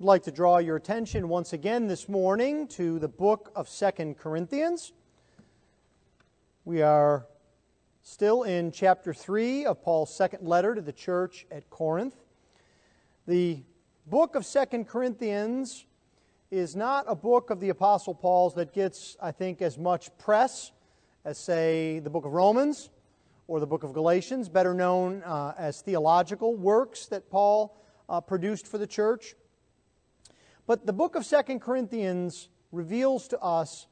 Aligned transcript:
I'd 0.00 0.06
like 0.06 0.22
to 0.22 0.32
draw 0.32 0.56
your 0.56 0.76
attention 0.76 1.28
once 1.28 1.52
again 1.52 1.86
this 1.86 2.08
morning 2.08 2.66
to 2.68 2.98
the 2.98 3.06
book 3.06 3.52
of 3.54 3.68
Second 3.68 4.16
Corinthians. 4.16 4.94
We 6.64 6.80
are 6.80 7.26
still 8.00 8.44
in 8.44 8.72
chapter 8.72 9.12
3 9.12 9.66
of 9.66 9.82
Paul's 9.82 10.14
second 10.14 10.48
letter 10.48 10.74
to 10.74 10.80
the 10.80 10.94
church 10.94 11.46
at 11.50 11.68
Corinth. 11.68 12.14
The 13.26 13.62
book 14.06 14.36
of 14.36 14.46
Second 14.46 14.88
Corinthians 14.88 15.84
is 16.50 16.74
not 16.74 17.04
a 17.06 17.14
book 17.14 17.50
of 17.50 17.60
the 17.60 17.68
Apostle 17.68 18.14
Paul's 18.14 18.54
that 18.54 18.72
gets, 18.72 19.18
I 19.20 19.32
think, 19.32 19.60
as 19.60 19.76
much 19.76 20.16
press 20.16 20.72
as, 21.26 21.36
say, 21.36 21.98
the 21.98 22.08
book 22.08 22.24
of 22.24 22.32
Romans 22.32 22.88
or 23.48 23.60
the 23.60 23.66
book 23.66 23.82
of 23.82 23.92
Galatians, 23.92 24.48
better 24.48 24.72
known 24.72 25.22
uh, 25.24 25.52
as 25.58 25.82
theological 25.82 26.56
works 26.56 27.04
that 27.04 27.28
Paul 27.28 27.76
uh, 28.08 28.22
produced 28.22 28.66
for 28.66 28.78
the 28.78 28.86
church. 28.86 29.34
But 30.70 30.86
the 30.86 30.92
book 30.92 31.16
of 31.16 31.26
Second 31.26 31.58
Corinthians 31.58 32.48
reveals 32.70 33.26
to 33.26 33.40
us 33.40 33.88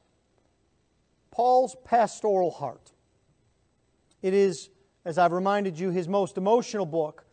Paul's 1.29 1.75
pastoral 1.83 2.51
heart. 2.51 2.93
It 4.21 4.33
is, 4.33 4.69
as 5.03 5.17
I've 5.17 5.33
reminded 5.33 5.77
you, 5.77 5.89
his 5.89 6.07
most 6.07 6.37
emotional 6.37 6.85
book, 6.85 7.25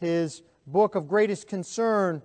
his 0.00 0.42
book 0.66 0.96
of 0.96 1.08
greatest 1.08 1.48
concern 1.48 2.20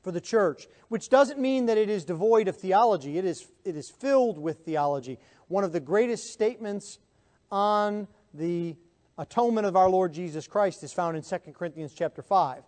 for 0.00 0.12
the 0.12 0.20
church, 0.20 0.68
which 0.86 1.08
doesn't 1.08 1.40
mean 1.40 1.66
that 1.66 1.76
it 1.76 1.90
is 1.90 2.04
devoid 2.04 2.46
of 2.46 2.56
theology. 2.56 3.18
It 3.18 3.24
is, 3.24 3.48
it 3.64 3.74
is 3.74 3.90
filled 3.90 4.38
with 4.38 4.58
theology. 4.58 5.18
One 5.48 5.64
of 5.64 5.72
the 5.72 5.80
greatest 5.80 6.32
statements 6.32 7.00
on 7.50 8.06
the 8.32 8.76
atonement 9.18 9.66
of 9.66 9.74
our 9.74 9.90
Lord 9.90 10.12
Jesus 10.12 10.46
Christ 10.46 10.84
is 10.84 10.92
found 10.92 11.16
in 11.16 11.24
2 11.24 11.38
Corinthians 11.52 11.92
chapter 11.92 12.22
5. 12.22 12.62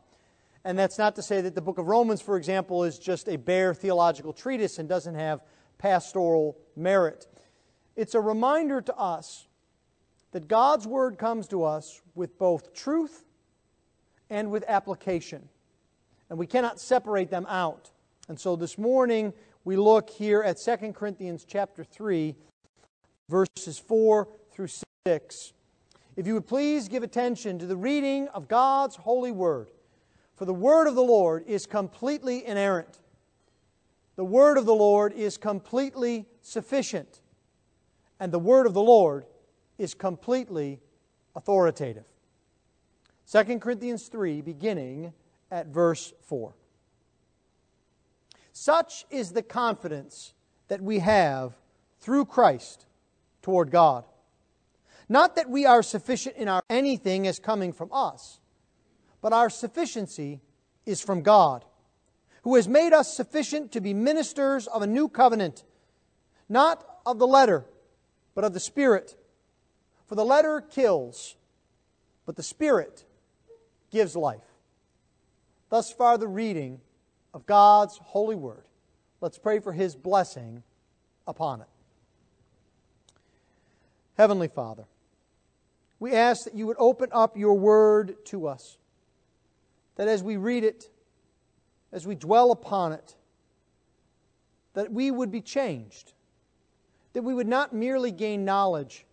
And 0.65 0.79
that's 0.79 0.99
not 0.99 1.17
to 1.17 1.23
say 1.23 1.41
that 1.41 1.55
the 1.55 1.63
book 1.63 1.79
of 1.79 1.87
Romans, 1.87 2.21
for 2.21 2.37
example, 2.37 2.85
is 2.85 2.99
just 2.99 3.29
a 3.29 3.37
bare 3.37 3.73
theological 3.73 4.33
treatise 4.33 4.79
and 4.79 4.89
doesn't 4.89 5.15
have 5.15 5.41
pastoral 5.79 6.59
merit. 6.77 7.27
It's 7.97 8.15
a 8.15 8.21
reminder 8.21 8.80
to 8.83 8.95
us 8.97 9.47
that 10.33 10.49
God's 10.49 10.87
Word 10.87 11.19
comes 11.19 11.49
to 11.49 11.65
us 11.65 12.02
with 12.15 12.39
both 12.39 12.75
truth 12.75 13.25
and 14.29 14.51
with 14.51 14.65
application. 14.69 15.49
And 16.29 16.39
we 16.39 16.47
cannot 16.47 16.79
separate 16.79 17.30
them 17.30 17.47
out. 17.49 17.91
And 18.29 18.39
so 18.39 18.55
this 18.55 18.79
morning 18.79 19.33
we 19.65 19.77
look 19.77 20.11
here 20.11 20.43
at 20.43 20.59
2 20.59 20.93
Corinthians 20.93 21.45
chapter 21.49 21.83
3, 21.83 22.37
verses 23.29 23.79
4 23.79 24.29
through 24.52 24.69
6. 25.07 25.52
If 26.17 26.27
you 26.27 26.35
would 26.35 26.47
please 26.47 26.89
give 26.89 27.02
attention 27.02 27.59
to 27.59 27.67
the 27.67 27.77
reading 27.77 28.29
of 28.29 28.47
God's 28.47 28.97
holy 28.97 29.33
word. 29.33 29.71
For 30.41 30.46
the 30.46 30.55
word 30.55 30.87
of 30.87 30.95
the 30.95 31.02
Lord 31.02 31.45
is 31.46 31.66
completely 31.66 32.46
inerrant. 32.46 32.99
The 34.16 34.24
word 34.24 34.57
of 34.57 34.65
the 34.65 34.74
Lord 34.74 35.13
is 35.13 35.37
completely 35.37 36.24
sufficient. 36.41 37.21
And 38.19 38.33
the 38.33 38.38
word 38.38 38.66
of 38.66 38.73
the 38.73 38.80
Lord 38.80 39.27
is 39.77 39.93
completely 39.93 40.80
authoritative. 41.37 42.07
2 43.30 43.59
Corinthians 43.59 44.09
3, 44.09 44.41
beginning 44.41 45.13
at 45.51 45.66
verse 45.66 46.15
4. 46.23 46.55
Such 48.55 49.05
is 49.11 49.33
the 49.33 49.43
confidence 49.43 50.33
that 50.68 50.80
we 50.80 51.01
have 51.01 51.52
through 52.01 52.24
Christ 52.24 52.87
toward 53.43 53.71
God. 53.71 54.07
Not 55.07 55.37
that 55.37 55.51
we 55.51 55.66
are 55.66 55.83
sufficient 55.83 56.37
in 56.37 56.49
our 56.49 56.63
anything 56.71 57.27
as 57.27 57.38
coming 57.38 57.74
from 57.74 57.91
us 57.93 58.40
but 59.21 59.32
our 59.32 59.51
sufficiency 59.51 60.40
is 60.87 61.01
from 61.01 61.23
God, 61.23 61.65
who 62.43 62.54
has 62.57 62.66
made 62.66 62.93
us 62.93 63.15
sufficient 63.15 63.73
to 63.73 63.80
be 63.80 63.93
ministers 63.93 64.66
of 64.66 64.82
a 64.82 64.87
new 64.87 65.09
covenant, 65.09 65.65
not 66.49 66.84
of 67.04 67.19
the 67.19 67.27
letter, 67.27 67.65
but 68.34 68.44
of 68.44 68.54
the 68.54 68.60
Spirit. 68.60 69.16
For 70.06 70.15
the 70.15 70.25
letter 70.25 70.61
kills, 70.61 71.37
but 72.27 72.37
the 72.37 72.43
Spirit 72.43 73.05
gives 73.91 74.17
life. 74.17 74.41
Thus 75.69 75.93
far, 75.93 76.19
the 76.19 76.28
reading 76.28 76.81
of 77.33 77.47
God's 77.47 77.99
holy 77.99 78.37
word. 78.37 78.65
Let's 79.21 79.39
pray 79.39 79.61
for 79.61 79.72
his 79.72 79.95
blessing 79.95 80.62
upon 81.27 81.61
it. 81.61 81.69
Heavenly 84.16 84.49
Father, 84.49 84.84
we 85.99 86.12
ask 86.12 86.45
that 86.45 86.55
you 86.55 86.66
would 86.66 86.77
open 86.78 87.11
up 87.12 87.37
your 87.37 87.55
word 87.55 88.16
to 88.27 88.49
us 88.49 88.78
that 90.00 90.09
as 90.09 90.22
we 90.22 90.38
read 90.38 90.65
it, 90.65 90.88
as 91.93 92.06
we 92.06 92.15
dwell 92.15 92.53
upon 92.53 92.93
it, 92.93 93.16
that 94.72 94.91
we 94.91 95.11
would 95.11 95.31
be 95.31 95.43
changed, 95.43 96.15
that 97.12 97.21
we 97.21 97.34
would 97.34 97.47
not 97.47 97.75
merely 97.75 98.10
gain 98.10 98.43
knowledge, 98.43 99.05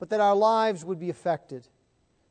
but 0.00 0.10
that 0.10 0.18
our 0.18 0.34
lives 0.34 0.84
would 0.84 0.98
be 0.98 1.10
affected, 1.10 1.68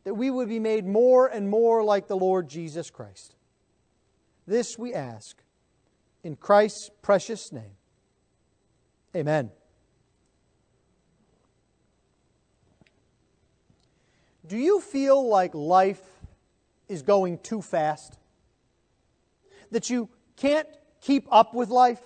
that 0.04 0.14
we 0.14 0.30
would 0.30 0.50
be 0.50 0.60
made 0.60 0.86
more 0.86 1.26
and 1.26 1.50
more 1.50 1.86
like 1.86 2.10
the 2.10 2.18
Lord 2.18 2.50
Jesus 2.50 2.90
Christ. 2.90 3.34
This 4.46 4.78
we 4.78 4.94
ask 4.94 5.42
in 6.26 6.36
Christ's 6.36 6.90
precious 7.02 7.54
name. 7.54 7.78
Amen. 9.16 9.52
Do 14.46 14.58
you 14.58 14.82
feel 14.82 15.30
like 15.30 15.56
life 15.56 16.11
is 16.92 17.02
going 17.02 17.40
too 17.40 17.62
fast? 17.62 18.18
That 19.72 19.90
you 19.90 20.10
can't 20.36 20.68
keep 21.02 21.28
up 21.32 21.54
with 21.54 21.70
life? 21.70 22.02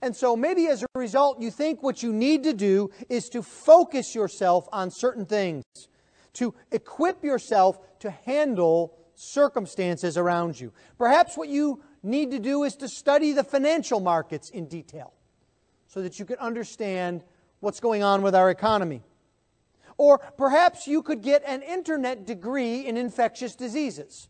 And 0.00 0.14
so 0.14 0.36
maybe 0.36 0.66
as 0.68 0.82
a 0.82 0.86
result, 0.94 1.40
you 1.40 1.50
think 1.50 1.82
what 1.82 2.02
you 2.02 2.12
need 2.12 2.44
to 2.44 2.52
do 2.52 2.90
is 3.08 3.28
to 3.30 3.42
focus 3.42 4.14
yourself 4.14 4.68
on 4.72 4.90
certain 4.90 5.26
things, 5.26 5.64
to 6.34 6.54
equip 6.70 7.24
yourself 7.24 7.78
to 8.00 8.10
handle 8.10 8.96
circumstances 9.14 10.16
around 10.16 10.60
you. 10.60 10.72
Perhaps 10.98 11.36
what 11.36 11.48
you 11.48 11.82
need 12.02 12.30
to 12.30 12.38
do 12.38 12.64
is 12.64 12.76
to 12.76 12.88
study 12.88 13.32
the 13.32 13.44
financial 13.44 14.00
markets 14.00 14.50
in 14.50 14.66
detail 14.66 15.12
so 15.88 16.02
that 16.02 16.18
you 16.18 16.24
can 16.24 16.36
understand 16.36 17.24
what's 17.60 17.80
going 17.80 18.02
on 18.02 18.22
with 18.22 18.34
our 18.34 18.50
economy. 18.50 19.02
Or 19.98 20.18
perhaps 20.18 20.86
you 20.86 21.02
could 21.02 21.22
get 21.22 21.42
an 21.46 21.62
internet 21.62 22.26
degree 22.26 22.86
in 22.86 22.96
infectious 22.96 23.54
diseases. 23.54 24.28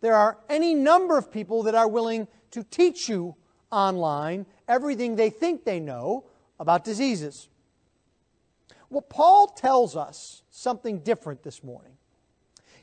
There 0.00 0.14
are 0.14 0.38
any 0.48 0.74
number 0.74 1.16
of 1.16 1.32
people 1.32 1.62
that 1.64 1.74
are 1.74 1.88
willing 1.88 2.28
to 2.50 2.62
teach 2.62 3.08
you 3.08 3.34
online 3.70 4.46
everything 4.66 5.16
they 5.16 5.30
think 5.30 5.64
they 5.64 5.80
know 5.80 6.24
about 6.60 6.84
diseases. 6.84 7.48
Well, 8.90 9.02
Paul 9.02 9.48
tells 9.48 9.96
us 9.96 10.42
something 10.50 11.00
different 11.00 11.42
this 11.42 11.62
morning. 11.62 11.92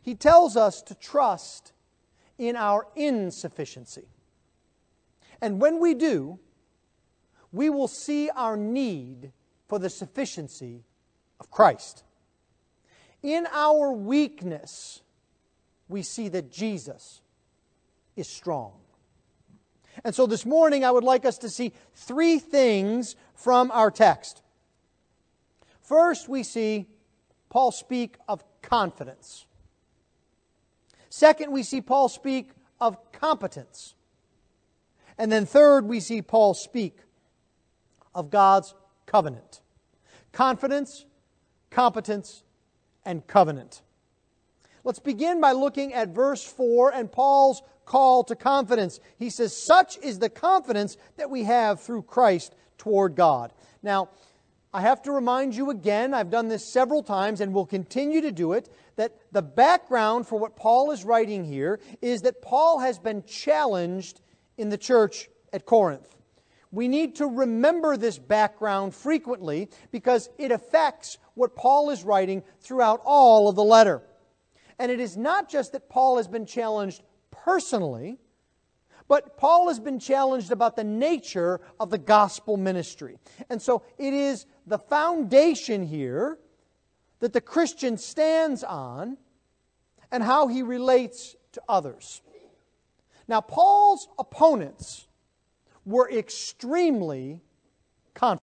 He 0.01 0.13
tells 0.13 0.55
us 0.55 0.81
to 0.83 0.95
trust 0.95 1.73
in 2.37 2.55
our 2.55 2.87
insufficiency. 2.95 4.07
And 5.41 5.59
when 5.59 5.79
we 5.79 5.93
do, 5.93 6.39
we 7.51 7.69
will 7.69 7.87
see 7.87 8.29
our 8.29 8.55
need 8.57 9.31
for 9.67 9.79
the 9.79 9.89
sufficiency 9.89 10.83
of 11.39 11.49
Christ. 11.49 12.03
In 13.25 13.47
our 13.51 13.91
weakness, 13.91 15.01
we 15.87 16.03
see 16.03 16.27
that 16.27 16.51
Jesus 16.51 17.21
is 18.15 18.29
strong. 18.29 18.73
And 20.03 20.13
so 20.13 20.27
this 20.27 20.45
morning, 20.45 20.85
I 20.85 20.91
would 20.91 21.03
like 21.03 21.25
us 21.25 21.39
to 21.39 21.49
see 21.49 21.73
three 21.95 22.37
things 22.37 23.15
from 23.33 23.71
our 23.71 23.89
text. 23.89 24.43
First, 25.81 26.29
we 26.29 26.43
see 26.43 26.85
Paul 27.49 27.71
speak 27.71 28.17
of 28.27 28.43
confidence. 28.61 29.47
Second, 31.09 31.51
we 31.51 31.63
see 31.63 31.81
Paul 31.81 32.09
speak 32.09 32.51
of 32.79 33.11
competence. 33.11 33.95
And 35.17 35.31
then 35.31 35.47
third, 35.47 35.87
we 35.87 35.99
see 35.99 36.21
Paul 36.21 36.53
speak 36.53 36.99
of 38.13 38.29
God's 38.29 38.75
covenant. 39.07 39.61
Confidence, 40.31 41.05
competence, 41.71 42.43
and 43.05 43.25
covenant. 43.27 43.81
Let's 44.83 44.99
begin 44.99 45.41
by 45.41 45.51
looking 45.51 45.93
at 45.93 46.09
verse 46.09 46.43
4 46.43 46.93
and 46.93 47.11
Paul's 47.11 47.61
call 47.85 48.23
to 48.25 48.35
confidence. 48.35 48.99
He 49.17 49.29
says, 49.29 49.55
Such 49.55 49.97
is 49.99 50.19
the 50.19 50.29
confidence 50.29 50.97
that 51.17 51.29
we 51.29 51.43
have 51.43 51.81
through 51.81 52.03
Christ 52.03 52.55
toward 52.77 53.15
God. 53.15 53.53
Now, 53.81 54.09
I 54.73 54.81
have 54.81 55.01
to 55.03 55.11
remind 55.11 55.55
you 55.55 55.69
again, 55.69 56.13
I've 56.13 56.29
done 56.29 56.49
this 56.49 56.65
several 56.65 57.01
times 57.01 57.39
and 57.39 57.53
will 57.53 57.65
continue 57.65 58.21
to 58.21 58.31
do 58.31 58.53
it, 58.53 58.69
that 58.97 59.15
the 59.31 59.41
background 59.41 60.27
for 60.27 60.37
what 60.37 60.55
Paul 60.55 60.91
is 60.91 61.05
writing 61.05 61.45
here 61.45 61.79
is 62.01 62.23
that 62.23 62.41
Paul 62.41 62.79
has 62.79 62.99
been 62.99 63.23
challenged 63.23 64.19
in 64.57 64.69
the 64.69 64.77
church 64.77 65.29
at 65.53 65.65
Corinth 65.65 66.15
we 66.75 66.89
need 66.89 67.15
to 67.15 67.25
remember 67.25 67.95
this 67.95 68.17
background 68.17 68.93
frequently 68.93 69.69
because 69.91 70.29
it 70.37 70.51
affects 70.51 71.17
what 71.35 71.55
Paul 71.55 71.91
is 71.91 72.03
writing 72.03 72.43
throughout 72.59 73.01
all 73.05 73.47
of 73.47 73.55
the 73.55 73.63
letter. 73.63 74.01
And 74.79 74.91
it 74.91 74.99
is 74.99 75.15
not 75.15 75.47
just 75.49 75.71
that 75.71 75.87
Paul 75.87 76.17
has 76.17 76.27
been 76.27 76.45
challenged 76.45 77.03
personally, 77.31 78.17
But 79.07 79.37
Paul 79.37 79.67
has 79.67 79.79
been 79.79 79.99
challenged 79.99 80.51
about 80.51 80.75
the 80.75 80.83
nature 80.83 81.61
of 81.79 81.89
the 81.89 81.97
gospel 81.97 82.57
ministry. 82.57 83.17
And 83.49 83.61
so 83.61 83.83
it 83.97 84.13
is 84.13 84.45
the 84.65 84.79
foundation 84.79 85.83
here 85.83 86.39
that 87.19 87.33
the 87.33 87.41
Christian 87.41 87.97
stands 87.97 88.63
on 88.63 89.17
and 90.11 90.23
how 90.23 90.47
he 90.47 90.63
relates 90.63 91.35
to 91.51 91.61
others. 91.69 92.21
Now, 93.27 93.41
Paul's 93.41 94.07
opponents 94.17 95.07
were 95.85 96.09
extremely 96.09 97.41
confident. 98.13 98.41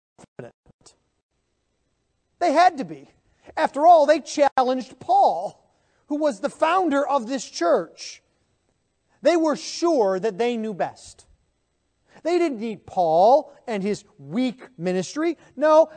They 2.42 2.54
had 2.54 2.80
to 2.80 2.84
be. 2.84 3.08
After 3.56 3.86
all, 3.86 4.08
they 4.08 4.20
challenged 4.20 5.00
Paul, 5.00 5.64
who 6.08 6.18
was 6.18 6.40
the 6.40 6.50
founder 6.50 7.08
of 7.08 7.28
this 7.28 7.48
church. 7.48 8.24
They 9.22 9.38
were 9.38 9.56
sure 9.56 10.20
that 10.20 10.40
they 10.40 10.58
knew 10.58 10.74
best. 10.74 11.28
They 12.24 12.40
didn't 12.40 12.60
need 12.60 12.88
Paul 12.88 13.54
and 13.68 13.84
his 13.84 14.04
weak 14.18 14.60
ministry. 14.76 15.38
No, 15.56 15.92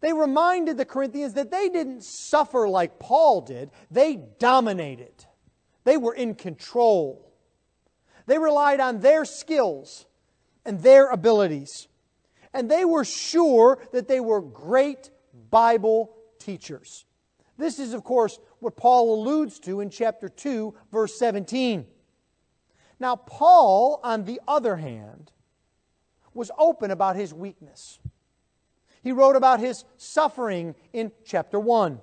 they 0.00 0.14
reminded 0.14 0.78
the 0.78 0.86
Corinthians 0.86 1.34
that 1.34 1.50
they 1.50 1.68
didn't 1.68 2.02
suffer 2.02 2.66
like 2.66 2.98
Paul 2.98 3.42
did, 3.42 3.70
they 3.90 4.20
dominated, 4.38 5.26
they 5.84 5.98
were 5.98 6.14
in 6.14 6.34
control. 6.34 7.30
They 8.24 8.38
relied 8.38 8.80
on 8.80 9.00
their 9.00 9.26
skills 9.26 10.06
and 10.64 10.80
their 10.80 11.10
abilities. 11.10 11.88
And 12.54 12.70
they 12.70 12.84
were 12.84 13.04
sure 13.04 13.78
that 13.92 14.08
they 14.08 14.20
were 14.20 14.40
great 14.40 15.10
Bible 15.52 16.16
teachers. 16.40 17.04
This 17.56 17.78
is, 17.78 17.94
of 17.94 18.02
course, 18.02 18.40
what 18.58 18.76
Paul 18.76 19.14
alludes 19.14 19.60
to 19.60 19.78
in 19.80 19.90
chapter 19.90 20.28
2, 20.28 20.74
verse 20.90 21.16
17. 21.16 21.86
Now, 22.98 23.14
Paul, 23.14 24.00
on 24.02 24.24
the 24.24 24.40
other 24.48 24.76
hand, 24.76 25.30
was 26.34 26.50
open 26.58 26.90
about 26.90 27.14
his 27.14 27.32
weakness. 27.32 28.00
He 29.02 29.12
wrote 29.12 29.36
about 29.36 29.60
his 29.60 29.84
suffering 29.96 30.74
in 30.92 31.12
chapter 31.24 31.60
1. 31.60 32.00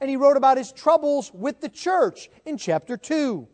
And 0.00 0.10
he 0.10 0.16
wrote 0.16 0.36
about 0.36 0.58
his 0.58 0.72
troubles 0.72 1.32
with 1.32 1.60
the 1.60 1.68
church 1.68 2.28
in 2.44 2.58
chapter 2.58 2.96
2. 2.96 3.48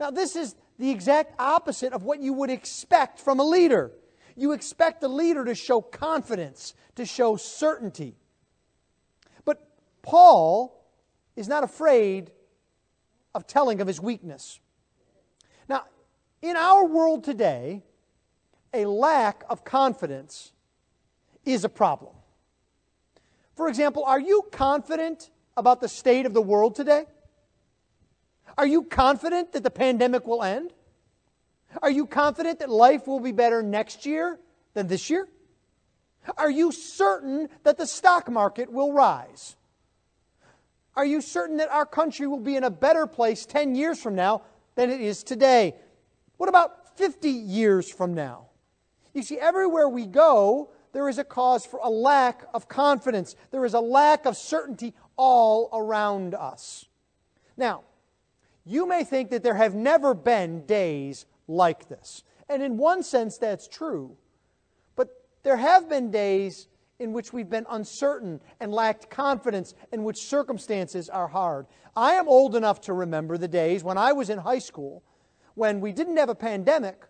Now, 0.00 0.10
this 0.10 0.34
is 0.34 0.56
the 0.78 0.90
exact 0.90 1.34
opposite 1.38 1.92
of 1.92 2.02
what 2.02 2.20
you 2.20 2.32
would 2.32 2.50
expect 2.50 3.20
from 3.20 3.38
a 3.38 3.44
leader. 3.44 3.92
You 4.34 4.52
expect 4.52 5.04
a 5.04 5.08
leader 5.08 5.44
to 5.44 5.54
show 5.54 5.80
confidence, 5.80 6.74
to 6.96 7.04
show 7.04 7.36
certainty. 7.36 8.16
Paul 10.02 10.84
is 11.36 11.48
not 11.48 11.64
afraid 11.64 12.30
of 13.34 13.46
telling 13.46 13.80
of 13.80 13.86
his 13.86 14.00
weakness. 14.00 14.60
Now, 15.68 15.84
in 16.42 16.56
our 16.56 16.84
world 16.84 17.24
today, 17.24 17.82
a 18.74 18.84
lack 18.84 19.44
of 19.48 19.64
confidence 19.64 20.52
is 21.44 21.64
a 21.64 21.68
problem. 21.68 22.14
For 23.54 23.68
example, 23.68 24.04
are 24.04 24.20
you 24.20 24.46
confident 24.50 25.30
about 25.56 25.80
the 25.80 25.88
state 25.88 26.26
of 26.26 26.34
the 26.34 26.42
world 26.42 26.74
today? 26.74 27.04
Are 28.58 28.66
you 28.66 28.82
confident 28.82 29.52
that 29.52 29.62
the 29.62 29.70
pandemic 29.70 30.26
will 30.26 30.42
end? 30.42 30.72
Are 31.80 31.90
you 31.90 32.06
confident 32.06 32.58
that 32.58 32.68
life 32.68 33.06
will 33.06 33.20
be 33.20 33.32
better 33.32 33.62
next 33.62 34.04
year 34.04 34.38
than 34.74 34.88
this 34.88 35.08
year? 35.08 35.28
Are 36.36 36.50
you 36.50 36.70
certain 36.72 37.48
that 37.64 37.78
the 37.78 37.86
stock 37.86 38.30
market 38.30 38.70
will 38.70 38.92
rise? 38.92 39.56
Are 40.94 41.04
you 41.06 41.20
certain 41.20 41.56
that 41.56 41.70
our 41.70 41.86
country 41.86 42.26
will 42.26 42.40
be 42.40 42.56
in 42.56 42.64
a 42.64 42.70
better 42.70 43.06
place 43.06 43.46
10 43.46 43.74
years 43.74 44.00
from 44.02 44.14
now 44.14 44.42
than 44.74 44.90
it 44.90 45.00
is 45.00 45.22
today? 45.22 45.74
What 46.36 46.48
about 46.48 46.98
50 46.98 47.30
years 47.30 47.90
from 47.90 48.14
now? 48.14 48.46
You 49.14 49.22
see, 49.22 49.38
everywhere 49.38 49.88
we 49.88 50.06
go, 50.06 50.70
there 50.92 51.08
is 51.08 51.18
a 51.18 51.24
cause 51.24 51.64
for 51.64 51.80
a 51.82 51.88
lack 51.88 52.44
of 52.52 52.68
confidence. 52.68 53.36
There 53.50 53.64
is 53.64 53.74
a 53.74 53.80
lack 53.80 54.26
of 54.26 54.36
certainty 54.36 54.94
all 55.16 55.70
around 55.72 56.34
us. 56.34 56.86
Now, 57.56 57.82
you 58.64 58.86
may 58.86 59.04
think 59.04 59.30
that 59.30 59.42
there 59.42 59.54
have 59.54 59.74
never 59.74 60.14
been 60.14 60.66
days 60.66 61.26
like 61.48 61.88
this. 61.88 62.22
And 62.48 62.62
in 62.62 62.76
one 62.76 63.02
sense, 63.02 63.38
that's 63.38 63.66
true. 63.66 64.16
But 64.94 65.08
there 65.42 65.56
have 65.56 65.88
been 65.88 66.10
days 66.10 66.68
in 67.02 67.12
which 67.12 67.32
we've 67.32 67.50
been 67.50 67.66
uncertain 67.68 68.40
and 68.60 68.72
lacked 68.72 69.10
confidence, 69.10 69.74
in 69.92 70.04
which 70.04 70.22
circumstances 70.22 71.08
are 71.10 71.28
hard. 71.28 71.66
I 71.96 72.12
am 72.12 72.28
old 72.28 72.56
enough 72.56 72.80
to 72.82 72.92
remember 72.92 73.36
the 73.36 73.48
days 73.48 73.84
when 73.84 73.98
I 73.98 74.12
was 74.12 74.30
in 74.30 74.38
high 74.38 74.60
school 74.60 75.02
when 75.54 75.80
we 75.80 75.92
didn't 75.92 76.16
have 76.16 76.30
a 76.30 76.34
pandemic, 76.34 77.02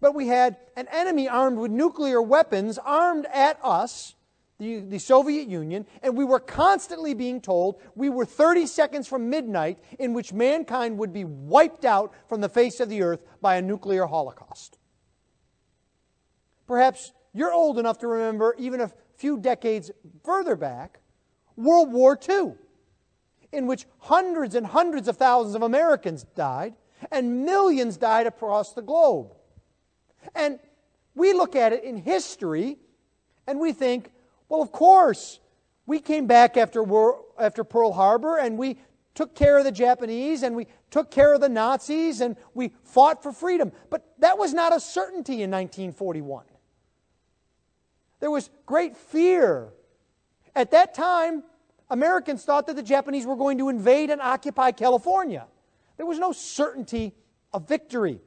but 0.00 0.14
we 0.14 0.28
had 0.28 0.56
an 0.76 0.88
enemy 0.90 1.28
armed 1.28 1.58
with 1.58 1.70
nuclear 1.70 2.22
weapons 2.22 2.78
armed 2.78 3.26
at 3.32 3.58
us 3.62 4.14
the, 4.58 4.80
the 4.80 4.98
Soviet 4.98 5.48
Union, 5.48 5.84
and 6.02 6.16
we 6.16 6.24
were 6.24 6.40
constantly 6.40 7.12
being 7.12 7.40
told 7.40 7.80
we 7.94 8.08
were 8.08 8.24
30 8.24 8.66
seconds 8.66 9.06
from 9.06 9.28
midnight 9.28 9.78
in 9.98 10.14
which 10.14 10.32
mankind 10.32 10.98
would 10.98 11.12
be 11.12 11.24
wiped 11.24 11.84
out 11.84 12.14
from 12.28 12.40
the 12.40 12.48
face 12.48 12.80
of 12.80 12.88
the 12.88 13.02
earth 13.02 13.22
by 13.42 13.56
a 13.56 13.62
nuclear 13.62 14.06
holocaust. 14.06 14.78
Perhaps 16.66 17.12
you're 17.34 17.52
old 17.52 17.78
enough 17.78 17.98
to 17.98 18.06
remember, 18.06 18.56
even 18.58 18.80
a 18.80 18.90
few 19.16 19.38
decades 19.38 19.90
further 20.24 20.56
back, 20.56 21.00
World 21.56 21.92
War 21.92 22.18
II, 22.28 22.52
in 23.52 23.66
which 23.66 23.86
hundreds 23.98 24.54
and 24.54 24.66
hundreds 24.66 25.08
of 25.08 25.16
thousands 25.16 25.54
of 25.54 25.62
Americans 25.62 26.24
died 26.34 26.74
and 27.10 27.44
millions 27.44 27.96
died 27.96 28.26
across 28.26 28.72
the 28.72 28.82
globe. 28.82 29.34
And 30.34 30.58
we 31.14 31.32
look 31.32 31.56
at 31.56 31.72
it 31.72 31.84
in 31.84 31.96
history 31.96 32.78
and 33.46 33.60
we 33.60 33.72
think, 33.72 34.10
well, 34.48 34.62
of 34.62 34.72
course, 34.72 35.40
we 35.86 36.00
came 36.00 36.26
back 36.26 36.56
after, 36.56 36.84
after 37.38 37.64
Pearl 37.64 37.92
Harbor 37.92 38.38
and 38.38 38.58
we 38.58 38.78
took 39.14 39.34
care 39.34 39.56
of 39.56 39.64
the 39.64 39.72
Japanese 39.72 40.42
and 40.42 40.54
we 40.54 40.66
took 40.90 41.10
care 41.10 41.32
of 41.34 41.40
the 41.40 41.48
Nazis 41.48 42.20
and 42.20 42.36
we 42.54 42.72
fought 42.82 43.22
for 43.22 43.32
freedom. 43.32 43.72
But 43.88 44.04
that 44.18 44.36
was 44.36 44.52
not 44.52 44.74
a 44.74 44.80
certainty 44.80 45.42
in 45.42 45.50
1941. 45.50 46.44
There 48.20 48.30
was 48.30 48.50
great 48.64 48.96
fear. 48.96 49.72
At 50.54 50.70
that 50.70 50.94
time, 50.94 51.42
Americans 51.90 52.44
thought 52.44 52.66
that 52.66 52.76
the 52.76 52.82
Japanese 52.82 53.26
were 53.26 53.36
going 53.36 53.58
to 53.58 53.68
invade 53.68 54.10
and 54.10 54.20
occupy 54.20 54.72
California. 54.72 55.46
There 55.96 56.06
was 56.06 56.18
no 56.18 56.32
certainty 56.32 57.14
of 57.52 57.68
victory. 57.68 58.20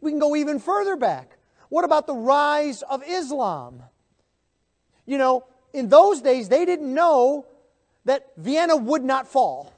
We 0.00 0.10
can 0.10 0.20
go 0.20 0.36
even 0.36 0.58
further 0.58 0.96
back. 0.96 1.38
What 1.68 1.84
about 1.84 2.06
the 2.06 2.14
rise 2.14 2.82
of 2.82 3.02
Islam? 3.06 3.82
You 5.06 5.18
know, 5.18 5.46
in 5.72 5.88
those 5.88 6.20
days, 6.20 6.48
they 6.48 6.64
didn't 6.64 6.92
know 6.92 7.46
that 8.04 8.28
Vienna 8.36 8.76
would 8.76 9.04
not 9.04 9.26
fall. 9.26 9.72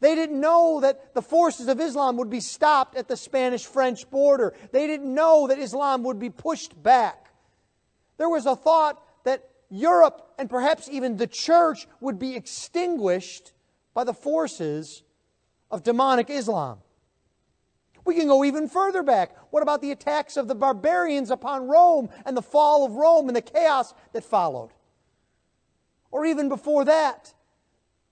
They 0.00 0.14
didn't 0.14 0.40
know 0.40 0.80
that 0.80 1.14
the 1.14 1.22
forces 1.22 1.68
of 1.68 1.80
Islam 1.80 2.16
would 2.18 2.30
be 2.30 2.40
stopped 2.40 2.96
at 2.96 3.08
the 3.08 3.16
Spanish 3.16 3.66
French 3.66 4.08
border. 4.10 4.54
They 4.70 4.86
didn't 4.86 5.12
know 5.12 5.48
that 5.48 5.58
Islam 5.58 6.04
would 6.04 6.18
be 6.18 6.30
pushed 6.30 6.80
back. 6.80 7.27
There 8.18 8.28
was 8.28 8.46
a 8.46 8.54
thought 8.54 9.02
that 9.24 9.48
Europe 9.70 10.34
and 10.38 10.50
perhaps 10.50 10.88
even 10.90 11.16
the 11.16 11.26
church 11.26 11.86
would 12.00 12.18
be 12.18 12.36
extinguished 12.36 13.52
by 13.94 14.04
the 14.04 14.14
forces 14.14 15.02
of 15.70 15.82
demonic 15.82 16.28
Islam. 16.30 16.78
We 18.04 18.14
can 18.14 18.28
go 18.28 18.44
even 18.44 18.68
further 18.68 19.02
back. 19.02 19.36
What 19.50 19.62
about 19.62 19.82
the 19.82 19.90
attacks 19.90 20.36
of 20.36 20.48
the 20.48 20.54
barbarians 20.54 21.30
upon 21.30 21.66
Rome 21.66 22.08
and 22.24 22.36
the 22.36 22.42
fall 22.42 22.86
of 22.86 22.92
Rome 22.92 23.28
and 23.28 23.36
the 23.36 23.42
chaos 23.42 23.92
that 24.12 24.24
followed? 24.24 24.70
Or 26.10 26.24
even 26.24 26.48
before 26.48 26.84
that, 26.86 27.34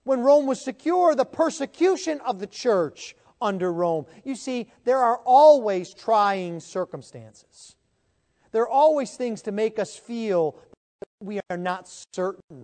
when 0.03 0.21
Rome 0.21 0.45
was 0.45 0.61
secure, 0.61 1.15
the 1.15 1.25
persecution 1.25 2.21
of 2.21 2.39
the 2.39 2.47
church 2.47 3.15
under 3.41 3.71
Rome. 3.73 4.05
You 4.23 4.35
see, 4.35 4.71
there 4.83 4.99
are 4.99 5.17
always 5.25 5.93
trying 5.93 6.59
circumstances. 6.59 7.76
There 8.51 8.63
are 8.63 8.69
always 8.69 9.15
things 9.15 9.41
to 9.43 9.51
make 9.51 9.79
us 9.79 9.95
feel 9.95 10.57
that 10.99 11.25
we 11.25 11.39
are 11.49 11.57
not 11.57 11.89
certain, 12.13 12.63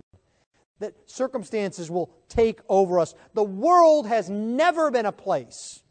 that 0.78 0.94
circumstances 1.06 1.90
will 1.90 2.10
take 2.28 2.60
over 2.68 2.98
us. 2.98 3.14
The 3.34 3.44
world 3.44 4.06
has 4.06 4.30
never 4.30 4.90
been 4.90 5.06
a 5.06 5.12
place 5.12 5.82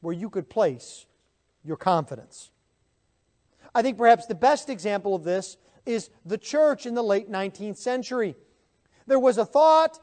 where 0.00 0.14
you 0.14 0.30
could 0.30 0.48
place 0.48 1.06
your 1.64 1.76
confidence. 1.76 2.50
I 3.74 3.82
think 3.82 3.98
perhaps 3.98 4.26
the 4.26 4.34
best 4.34 4.70
example 4.70 5.14
of 5.14 5.24
this 5.24 5.56
is 5.84 6.10
the 6.24 6.38
church 6.38 6.86
in 6.86 6.94
the 6.94 7.02
late 7.02 7.30
19th 7.30 7.76
century. 7.76 8.36
There 9.06 9.18
was 9.18 9.38
a 9.38 9.44
thought 9.44 9.98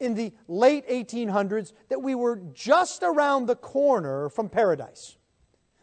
in 0.00 0.14
the 0.14 0.32
late 0.48 0.88
1800s 0.88 1.72
that 1.88 2.02
we 2.02 2.14
were 2.14 2.36
just 2.52 3.02
around 3.02 3.46
the 3.46 3.56
corner 3.56 4.28
from 4.28 4.48
paradise. 4.48 5.16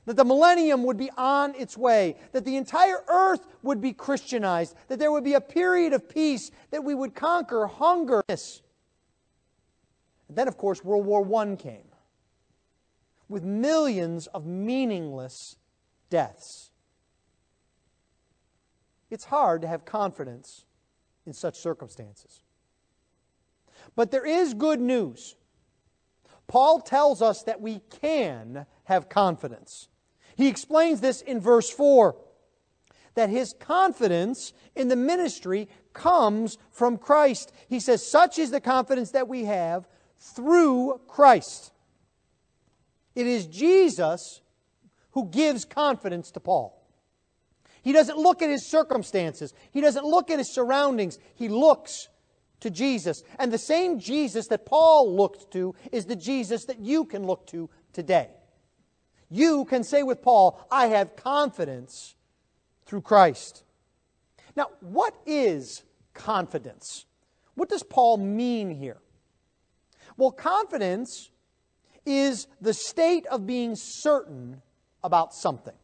That 0.06 0.16
the 0.16 0.26
millennium 0.26 0.84
would 0.84 0.98
be 0.98 1.12
on 1.16 1.54
its 1.56 1.78
way, 1.78 2.16
that 2.32 2.44
the 2.44 2.56
entire 2.58 3.04
earth 3.08 3.46
would 3.62 3.82
be 3.82 3.94
Christianized, 3.94 4.76
that 4.88 4.98
there 4.98 5.12
would 5.12 5.24
be 5.24 5.36
a 5.36 5.42
period 5.42 5.94
of 5.94 6.10
peace, 6.10 6.50
that 6.72 6.84
we 6.84 6.96
would 6.96 7.14
conquer 7.14 7.68
hunger. 7.68 8.24
And 8.28 8.38
then, 10.30 10.48
of 10.48 10.58
course, 10.58 10.84
World 10.84 11.06
War 11.06 11.24
I 11.42 11.56
came. 11.56 11.84
with 13.30 13.44
millions 13.44 14.28
of 14.28 14.46
meaningless 14.46 15.56
deaths. 16.10 16.72
It's 19.10 19.26
hard 19.26 19.62
to 19.62 19.68
have 19.68 19.86
confidence 19.86 20.66
in 21.26 21.34
such 21.34 21.58
circumstances. 21.58 22.44
But 23.96 24.12
there 24.12 24.26
is 24.26 24.54
good 24.54 24.82
news. 24.82 25.36
Paul 26.52 26.82
tells 26.82 27.22
us 27.22 27.44
that 27.44 27.62
we 27.62 27.80
can 28.02 28.66
have 28.84 29.08
confidence. 29.08 29.88
He 30.36 30.50
explains 30.50 31.00
this 31.00 31.22
in 31.22 31.40
verse 31.40 31.70
4 31.70 32.14
that 33.14 33.30
his 33.30 33.56
confidence 33.58 34.52
in 34.76 34.90
the 34.90 34.98
ministry 34.98 35.70
comes 35.94 36.58
from 36.70 36.98
Christ. 36.98 37.54
He 37.70 37.80
says, 37.80 38.06
Such 38.06 38.38
is 38.38 38.52
the 38.52 38.60
confidence 38.60 39.12
that 39.12 39.30
we 39.30 39.46
have 39.46 39.88
through 40.20 41.00
Christ. 41.08 41.72
It 43.16 43.28
is 43.28 43.48
Jesus 43.48 44.42
who 45.12 45.28
gives 45.28 45.64
confidence 45.64 46.32
to 46.32 46.42
Paul. 46.42 46.86
He 47.82 47.94
doesn't 47.94 48.18
look 48.18 48.42
at 48.42 48.50
his 48.50 48.66
circumstances, 48.66 49.54
he 49.72 49.80
doesn't 49.80 50.04
look 50.04 50.30
at 50.30 50.40
his 50.40 50.54
surroundings. 50.54 51.18
He 51.34 51.48
looks 51.48 52.10
to 52.62 52.70
Jesus. 52.70 53.24
And 53.38 53.52
the 53.52 53.58
same 53.58 54.00
Jesus 54.00 54.48
that 54.48 54.66
Paul 54.66 55.16
looked 55.16 55.52
to 55.52 55.76
is 55.92 56.06
the 56.06 56.16
Jesus 56.16 56.66
that 56.66 56.80
you 56.80 57.06
can 57.06 57.28
look 57.28 57.46
to 57.48 57.70
today. 57.94 58.30
You 59.30 59.66
can 59.66 59.84
say 59.84 60.04
with 60.04 60.22
Paul, 60.22 60.66
I 60.72 60.88
have 60.88 61.16
confidence 61.16 62.16
through 62.86 63.02
Christ. 63.02 63.64
Now, 64.56 64.68
what 64.82 65.16
is 65.26 65.84
confidence? 66.14 67.06
What 67.56 67.70
does 67.70 67.84
Paul 67.84 68.18
mean 68.18 68.70
here? 68.70 68.98
Well, 70.18 70.32
confidence 70.32 71.30
is 72.06 72.48
the 72.60 72.74
state 72.74 73.26
of 73.28 73.48
being 73.48 73.76
certain 73.76 74.62
about 75.04 75.34
something, 75.34 75.76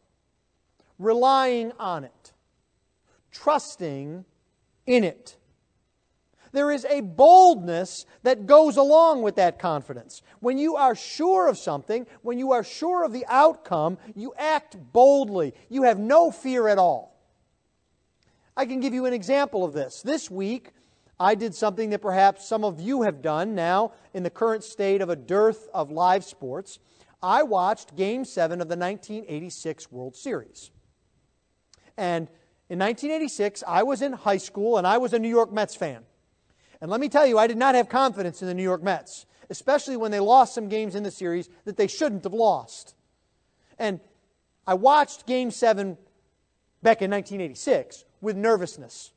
relying 0.98 1.72
on 1.78 2.04
it, 2.04 2.32
trusting 3.32 4.24
in 4.86 5.04
it. 5.04 5.37
There 6.58 6.72
is 6.72 6.84
a 6.86 7.02
boldness 7.02 8.04
that 8.24 8.46
goes 8.46 8.76
along 8.76 9.22
with 9.22 9.36
that 9.36 9.60
confidence. 9.60 10.22
When 10.40 10.58
you 10.58 10.74
are 10.74 10.96
sure 10.96 11.46
of 11.46 11.56
something, 11.56 12.04
when 12.22 12.36
you 12.36 12.50
are 12.50 12.64
sure 12.64 13.04
of 13.04 13.12
the 13.12 13.24
outcome, 13.28 13.96
you 14.16 14.34
act 14.36 14.76
boldly. 14.92 15.54
You 15.68 15.84
have 15.84 16.00
no 16.00 16.32
fear 16.32 16.66
at 16.66 16.76
all. 16.76 17.16
I 18.56 18.66
can 18.66 18.80
give 18.80 18.92
you 18.92 19.06
an 19.06 19.12
example 19.12 19.64
of 19.64 19.72
this. 19.72 20.02
This 20.02 20.32
week, 20.32 20.72
I 21.20 21.36
did 21.36 21.54
something 21.54 21.90
that 21.90 22.00
perhaps 22.00 22.48
some 22.48 22.64
of 22.64 22.80
you 22.80 23.02
have 23.02 23.22
done 23.22 23.54
now 23.54 23.92
in 24.12 24.24
the 24.24 24.28
current 24.28 24.64
state 24.64 25.00
of 25.00 25.08
a 25.08 25.14
dearth 25.14 25.68
of 25.72 25.92
live 25.92 26.24
sports. 26.24 26.80
I 27.22 27.44
watched 27.44 27.94
Game 27.94 28.24
7 28.24 28.60
of 28.60 28.66
the 28.66 28.76
1986 28.76 29.92
World 29.92 30.16
Series. 30.16 30.72
And 31.96 32.26
in 32.68 32.80
1986, 32.80 33.62
I 33.64 33.84
was 33.84 34.02
in 34.02 34.12
high 34.12 34.38
school 34.38 34.76
and 34.76 34.88
I 34.88 34.98
was 34.98 35.12
a 35.12 35.20
New 35.20 35.28
York 35.28 35.52
Mets 35.52 35.76
fan. 35.76 36.02
And 36.80 36.90
let 36.90 37.00
me 37.00 37.08
tell 37.08 37.26
you, 37.26 37.38
I 37.38 37.46
did 37.46 37.56
not 37.56 37.74
have 37.74 37.88
confidence 37.88 38.42
in 38.42 38.48
the 38.48 38.54
New 38.54 38.62
York 38.62 38.82
Mets, 38.82 39.26
especially 39.50 39.96
when 39.96 40.10
they 40.10 40.20
lost 40.20 40.54
some 40.54 40.68
games 40.68 40.94
in 40.94 41.02
the 41.02 41.10
series 41.10 41.48
that 41.64 41.76
they 41.76 41.86
shouldn't 41.86 42.24
have 42.24 42.32
lost. 42.32 42.94
And 43.78 44.00
I 44.66 44.74
watched 44.74 45.26
Game 45.26 45.50
7 45.50 45.96
back 46.82 47.02
in 47.02 47.10
1986 47.10 48.04
with 48.20 48.36
nervousness, 48.36 49.12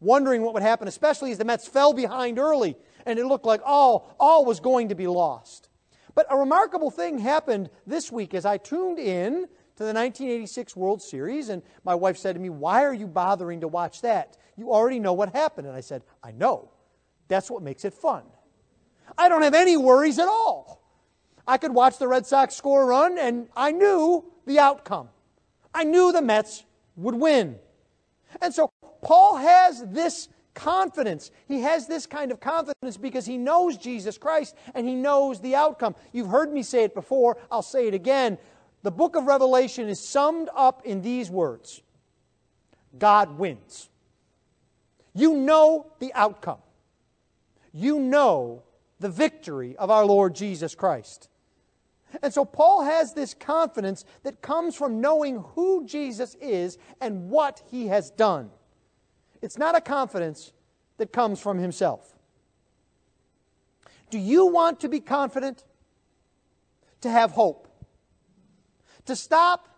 wondering 0.00 0.42
what 0.42 0.54
would 0.54 0.62
happen, 0.62 0.88
especially 0.88 1.32
as 1.32 1.38
the 1.38 1.44
Mets 1.44 1.66
fell 1.66 1.92
behind 1.92 2.38
early 2.38 2.76
and 3.06 3.18
it 3.18 3.26
looked 3.26 3.46
like 3.46 3.60
all, 3.64 4.14
all 4.18 4.44
was 4.44 4.60
going 4.60 4.88
to 4.88 4.94
be 4.94 5.06
lost. 5.06 5.68
But 6.14 6.26
a 6.28 6.36
remarkable 6.36 6.90
thing 6.90 7.18
happened 7.18 7.70
this 7.86 8.10
week 8.10 8.34
as 8.34 8.44
I 8.44 8.58
tuned 8.58 8.98
in 8.98 9.46
to 9.76 9.84
the 9.84 9.92
1986 9.92 10.74
World 10.74 11.00
Series, 11.00 11.48
and 11.50 11.62
my 11.84 11.94
wife 11.94 12.16
said 12.16 12.34
to 12.34 12.40
me, 12.40 12.48
Why 12.50 12.84
are 12.84 12.94
you 12.94 13.06
bothering 13.06 13.60
to 13.60 13.68
watch 13.68 14.02
that? 14.02 14.36
You 14.56 14.72
already 14.72 14.98
know 14.98 15.12
what 15.12 15.34
happened. 15.34 15.66
And 15.66 15.76
I 15.76 15.80
said, 15.80 16.02
I 16.22 16.32
know. 16.32 16.70
That's 17.28 17.50
what 17.50 17.62
makes 17.62 17.84
it 17.84 17.94
fun. 17.94 18.22
I 19.18 19.28
don't 19.28 19.42
have 19.42 19.54
any 19.54 19.76
worries 19.76 20.18
at 20.18 20.28
all. 20.28 20.82
I 21.46 21.58
could 21.58 21.72
watch 21.72 21.98
the 21.98 22.08
Red 22.08 22.26
Sox 22.26 22.54
score 22.54 22.82
a 22.82 22.86
run, 22.86 23.18
and 23.18 23.48
I 23.56 23.72
knew 23.72 24.24
the 24.46 24.58
outcome. 24.58 25.08
I 25.72 25.84
knew 25.84 26.12
the 26.12 26.22
Mets 26.22 26.64
would 26.96 27.14
win. 27.14 27.56
And 28.40 28.52
so 28.52 28.70
Paul 29.02 29.36
has 29.36 29.84
this 29.86 30.28
confidence. 30.54 31.30
He 31.46 31.60
has 31.60 31.86
this 31.86 32.06
kind 32.06 32.32
of 32.32 32.40
confidence 32.40 32.96
because 32.96 33.26
he 33.26 33.36
knows 33.36 33.76
Jesus 33.76 34.18
Christ 34.18 34.56
and 34.74 34.88
he 34.88 34.94
knows 34.94 35.40
the 35.40 35.54
outcome. 35.54 35.94
You've 36.12 36.28
heard 36.28 36.52
me 36.52 36.62
say 36.62 36.84
it 36.84 36.94
before, 36.94 37.36
I'll 37.50 37.62
say 37.62 37.86
it 37.86 37.94
again. 37.94 38.38
The 38.82 38.90
book 38.90 39.16
of 39.16 39.26
Revelation 39.26 39.88
is 39.88 40.08
summed 40.08 40.48
up 40.56 40.82
in 40.84 41.02
these 41.02 41.30
words 41.30 41.82
God 42.98 43.38
wins. 43.38 43.90
You 45.14 45.34
know 45.34 45.92
the 45.98 46.12
outcome 46.14 46.58
you 47.76 48.00
know 48.00 48.62
the 49.00 49.10
victory 49.10 49.76
of 49.76 49.90
our 49.90 50.06
Lord 50.06 50.34
Jesus 50.34 50.74
Christ. 50.74 51.28
And 52.22 52.32
so 52.32 52.46
Paul 52.46 52.84
has 52.84 53.12
this 53.12 53.34
confidence 53.34 54.06
that 54.22 54.40
comes 54.40 54.74
from 54.74 55.02
knowing 55.02 55.44
who 55.54 55.84
Jesus 55.84 56.34
is 56.40 56.78
and 57.02 57.28
what 57.28 57.62
he 57.70 57.88
has 57.88 58.10
done. 58.10 58.50
It's 59.42 59.58
not 59.58 59.76
a 59.76 59.82
confidence 59.82 60.52
that 60.96 61.12
comes 61.12 61.38
from 61.38 61.58
himself. 61.58 62.14
Do 64.08 64.18
you 64.18 64.46
want 64.46 64.80
to 64.80 64.88
be 64.88 65.00
confident? 65.00 65.62
To 67.02 67.10
have 67.10 67.32
hope? 67.32 67.68
To 69.04 69.14
stop 69.14 69.68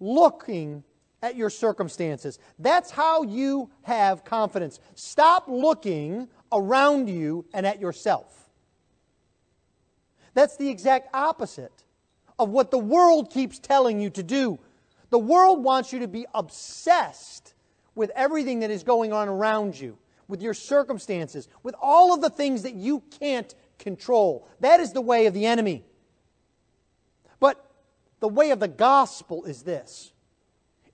looking 0.00 0.84
at 1.20 1.36
your 1.36 1.50
circumstances. 1.50 2.38
That's 2.58 2.90
how 2.90 3.24
you 3.24 3.70
have 3.82 4.24
confidence. 4.24 4.80
Stop 4.94 5.44
looking 5.48 6.28
around 6.52 7.08
you 7.08 7.44
and 7.52 7.66
at 7.66 7.80
yourself. 7.80 8.50
That's 10.34 10.56
the 10.56 10.68
exact 10.68 11.08
opposite 11.14 11.84
of 12.38 12.50
what 12.50 12.70
the 12.70 12.78
world 12.78 13.30
keeps 13.30 13.58
telling 13.58 14.00
you 14.00 14.10
to 14.10 14.22
do. 14.22 14.58
The 15.10 15.18
world 15.18 15.62
wants 15.62 15.92
you 15.92 16.00
to 16.00 16.08
be 16.08 16.26
obsessed 16.34 17.54
with 17.94 18.10
everything 18.14 18.60
that 18.60 18.70
is 18.70 18.82
going 18.82 19.12
on 19.12 19.28
around 19.28 19.78
you, 19.78 19.98
with 20.28 20.40
your 20.40 20.54
circumstances, 20.54 21.48
with 21.62 21.74
all 21.80 22.14
of 22.14 22.22
the 22.22 22.30
things 22.30 22.62
that 22.62 22.74
you 22.74 23.02
can't 23.20 23.54
control. 23.78 24.48
That 24.60 24.80
is 24.80 24.92
the 24.92 25.02
way 25.02 25.26
of 25.26 25.34
the 25.34 25.44
enemy. 25.44 25.84
But 27.38 27.62
the 28.20 28.28
way 28.28 28.50
of 28.50 28.60
the 28.60 28.68
gospel 28.68 29.44
is 29.44 29.62
this 29.62 30.12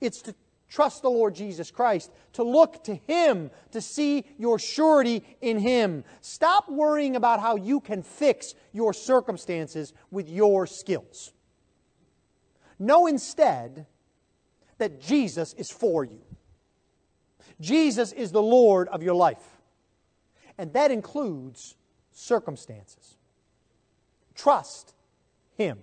it's 0.00 0.22
to 0.22 0.34
trust 0.68 1.02
the 1.02 1.10
Lord 1.10 1.34
Jesus 1.34 1.70
Christ, 1.70 2.12
to 2.34 2.42
look 2.42 2.84
to 2.84 2.94
Him, 2.94 3.50
to 3.72 3.80
see 3.80 4.24
your 4.38 4.58
surety 4.58 5.24
in 5.40 5.58
Him. 5.58 6.04
Stop 6.20 6.68
worrying 6.68 7.16
about 7.16 7.40
how 7.40 7.56
you 7.56 7.80
can 7.80 8.02
fix 8.02 8.54
your 8.72 8.92
circumstances 8.92 9.92
with 10.10 10.28
your 10.28 10.66
skills. 10.66 11.32
Know 12.78 13.06
instead 13.06 13.86
that 14.78 15.00
Jesus 15.00 15.54
is 15.54 15.70
for 15.70 16.04
you. 16.04 16.20
Jesus 17.60 18.12
is 18.12 18.30
the 18.30 18.42
Lord 18.42 18.88
of 18.88 19.02
your 19.02 19.14
life. 19.14 19.58
And 20.58 20.72
that 20.74 20.90
includes 20.90 21.76
circumstances. 22.12 23.16
Trust 24.34 24.94
Him. 25.56 25.78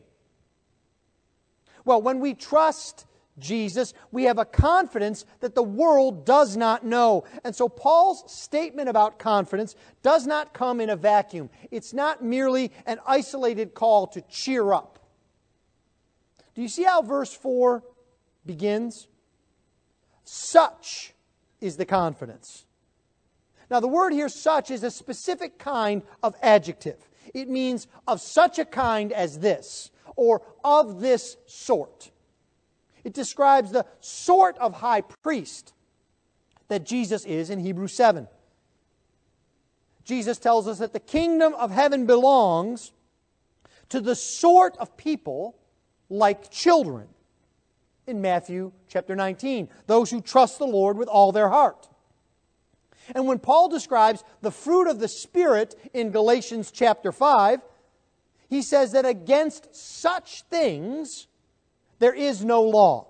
Well, 1.84 2.02
when 2.02 2.20
we 2.20 2.34
trust 2.34 3.06
Jesus, 3.38 3.94
we 4.12 4.24
have 4.24 4.38
a 4.38 4.46
confidence 4.46 5.26
that 5.42 5.56
the 5.56 5.64
world 5.64 6.26
does 6.26 6.56
not 6.56 6.86
know. 6.86 7.26
And 7.44 7.56
so 7.56 7.68
Paul's 7.68 8.24
statement 8.32 8.88
about 8.88 9.20
confidence 9.20 9.76
does 10.04 10.26
not 10.26 10.54
come 10.54 10.80
in 10.80 10.90
a 10.90 10.96
vacuum. 10.96 11.50
It's 11.70 11.94
not 11.94 12.24
merely 12.24 12.72
an 12.86 13.00
isolated 13.06 13.74
call 13.74 14.08
to 14.08 14.22
cheer 14.22 14.72
up. 14.72 15.00
Do 16.54 16.62
you 16.62 16.70
see 16.70 16.84
how 16.84 17.02
verse 17.02 17.34
4 17.34 17.84
begins? 18.46 19.08
Such 20.24 21.14
is 21.60 21.76
the 21.76 21.86
confidence. 21.86 22.66
Now, 23.70 23.80
the 23.80 23.88
word 23.88 24.14
here, 24.14 24.30
such, 24.30 24.72
is 24.72 24.84
a 24.84 24.92
specific 24.92 25.58
kind 25.58 26.04
of 26.24 26.36
adjective. 26.42 27.10
It 27.34 27.50
means 27.50 27.88
of 28.08 28.22
such 28.22 28.60
a 28.60 28.66
kind 28.66 29.12
as 29.12 29.40
this, 29.40 29.92
or 30.16 30.44
of 30.64 31.02
this 31.02 31.36
sort. 31.48 32.12
It 33.06 33.14
describes 33.14 33.72
the 33.72 33.86
sort 34.02 34.58
of 34.58 34.74
high 34.74 35.02
priest 35.02 35.74
that 36.68 36.84
Jesus 36.84 37.24
is 37.24 37.52
in 37.52 37.60
Hebrews 37.60 37.94
7. 37.94 38.28
Jesus 40.04 40.40
tells 40.40 40.68
us 40.68 40.80
that 40.80 40.92
the 40.92 41.00
kingdom 41.00 41.54
of 41.54 41.70
heaven 41.70 42.08
belongs 42.08 42.92
to 43.90 44.02
the 44.02 44.16
sort 44.16 44.76
of 44.78 44.98
people 44.98 45.56
like 46.10 46.50
children 46.50 47.08
in 48.08 48.22
Matthew 48.22 48.72
chapter 48.88 49.16
19, 49.16 49.70
those 49.86 50.10
who 50.10 50.20
trust 50.20 50.58
the 50.58 50.68
Lord 50.68 50.98
with 50.98 51.08
all 51.08 51.32
their 51.32 51.50
heart. 51.50 51.88
And 53.14 53.28
when 53.28 53.38
Paul 53.38 53.70
describes 53.70 54.24
the 54.42 54.52
fruit 54.52 54.88
of 54.88 55.00
the 55.00 55.08
Spirit 55.08 55.76
in 55.94 56.10
Galatians 56.10 56.72
chapter 56.72 57.12
5, 57.12 57.62
he 58.50 58.64
says 58.64 58.94
that 58.94 59.06
against 59.06 59.76
such 59.76 60.42
things 60.44 61.28
there 62.06 62.14
is 62.14 62.46
no 62.46 62.62
law. 62.62 63.08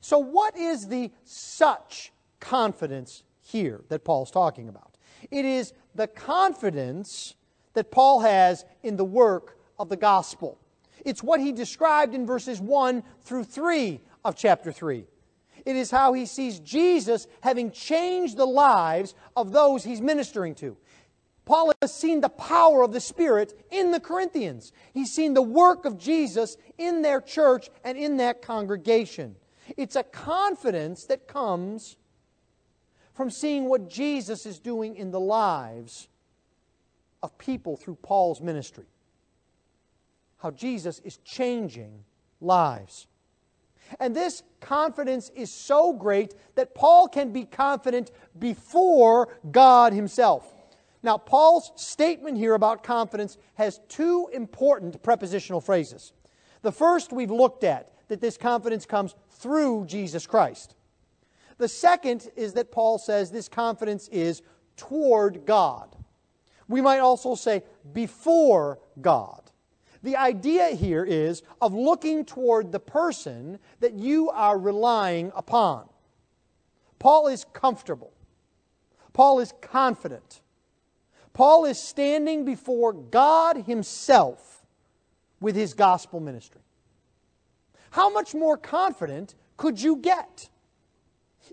So, 0.00 0.18
what 0.18 0.56
is 0.56 0.88
the 0.88 1.12
such 1.22 2.10
confidence 2.40 3.22
here 3.42 3.84
that 3.90 4.02
Paul's 4.02 4.32
talking 4.32 4.68
about? 4.68 4.96
It 5.30 5.44
is 5.44 5.72
the 5.94 6.08
confidence 6.08 7.36
that 7.74 7.92
Paul 7.92 8.18
has 8.18 8.64
in 8.82 8.96
the 8.96 9.04
work 9.04 9.56
of 9.78 9.88
the 9.88 9.96
gospel. 9.96 10.58
It's 11.04 11.22
what 11.22 11.38
he 11.38 11.52
described 11.52 12.12
in 12.12 12.26
verses 12.26 12.60
1 12.60 13.04
through 13.20 13.44
3 13.44 14.00
of 14.24 14.34
chapter 14.34 14.72
3. 14.72 15.04
It 15.64 15.76
is 15.76 15.92
how 15.92 16.12
he 16.12 16.26
sees 16.26 16.58
Jesus 16.58 17.28
having 17.40 17.70
changed 17.70 18.36
the 18.36 18.44
lives 18.44 19.14
of 19.36 19.52
those 19.52 19.84
he's 19.84 20.00
ministering 20.00 20.56
to. 20.56 20.76
Paul 21.44 21.72
has 21.82 21.92
seen 21.92 22.20
the 22.20 22.28
power 22.28 22.82
of 22.82 22.92
the 22.92 23.00
Spirit 23.00 23.58
in 23.70 23.90
the 23.90 24.00
Corinthians. 24.00 24.72
He's 24.94 25.12
seen 25.12 25.34
the 25.34 25.42
work 25.42 25.84
of 25.84 25.98
Jesus 25.98 26.56
in 26.78 27.02
their 27.02 27.20
church 27.20 27.68
and 27.82 27.98
in 27.98 28.18
that 28.18 28.42
congregation. 28.42 29.36
It's 29.76 29.96
a 29.96 30.04
confidence 30.04 31.04
that 31.06 31.26
comes 31.26 31.96
from 33.14 33.30
seeing 33.30 33.68
what 33.68 33.90
Jesus 33.90 34.46
is 34.46 34.58
doing 34.58 34.96
in 34.96 35.10
the 35.10 35.20
lives 35.20 36.08
of 37.22 37.36
people 37.38 37.76
through 37.76 37.96
Paul's 37.96 38.40
ministry. 38.40 38.86
How 40.38 40.50
Jesus 40.50 41.00
is 41.00 41.18
changing 41.18 42.04
lives. 42.40 43.06
And 44.00 44.14
this 44.16 44.42
confidence 44.60 45.30
is 45.34 45.52
so 45.52 45.92
great 45.92 46.34
that 46.54 46.74
Paul 46.74 47.08
can 47.08 47.32
be 47.32 47.44
confident 47.44 48.10
before 48.38 49.28
God 49.50 49.92
Himself. 49.92 50.52
Now, 51.02 51.18
Paul's 51.18 51.72
statement 51.76 52.38
here 52.38 52.54
about 52.54 52.84
confidence 52.84 53.36
has 53.54 53.80
two 53.88 54.28
important 54.32 55.02
prepositional 55.02 55.60
phrases. 55.60 56.12
The 56.62 56.72
first 56.72 57.12
we've 57.12 57.30
looked 57.30 57.64
at, 57.64 57.92
that 58.08 58.20
this 58.20 58.36
confidence 58.36 58.86
comes 58.86 59.14
through 59.30 59.86
Jesus 59.86 60.26
Christ. 60.26 60.74
The 61.58 61.68
second 61.68 62.28
is 62.36 62.52
that 62.54 62.70
Paul 62.70 62.98
says 62.98 63.30
this 63.30 63.48
confidence 63.48 64.08
is 64.08 64.42
toward 64.76 65.46
God. 65.46 65.96
We 66.68 66.80
might 66.80 66.98
also 66.98 67.34
say 67.34 67.62
before 67.92 68.78
God. 69.00 69.50
The 70.02 70.16
idea 70.16 70.68
here 70.68 71.04
is 71.04 71.42
of 71.60 71.72
looking 71.72 72.24
toward 72.24 72.70
the 72.72 72.80
person 72.80 73.58
that 73.80 73.94
you 73.94 74.30
are 74.30 74.58
relying 74.58 75.32
upon. 75.34 75.88
Paul 76.98 77.28
is 77.28 77.46
comfortable. 77.52 78.12
Paul 79.12 79.40
is 79.40 79.54
confident. 79.60 80.41
Paul 81.32 81.64
is 81.64 81.78
standing 81.78 82.44
before 82.44 82.92
God 82.92 83.56
Himself 83.64 84.52
with 85.42 85.56
his 85.56 85.74
gospel 85.74 86.20
ministry. 86.20 86.62
How 87.90 88.08
much 88.08 88.34
more 88.34 88.56
confident 88.56 89.34
could 89.58 89.82
you 89.82 89.96
get? 89.96 90.48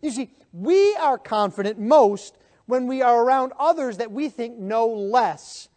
You 0.01 0.11
see, 0.11 0.31
we 0.53 0.95
are 0.95 1.17
confident 1.17 1.79
most 1.79 2.37
when 2.67 2.87
we 2.87 3.01
are 3.01 3.21
around 3.21 3.51
others 3.59 3.97
that 3.97 4.11
we 4.11 4.29
think 4.29 4.57
know 4.57 4.87
less 4.87 5.67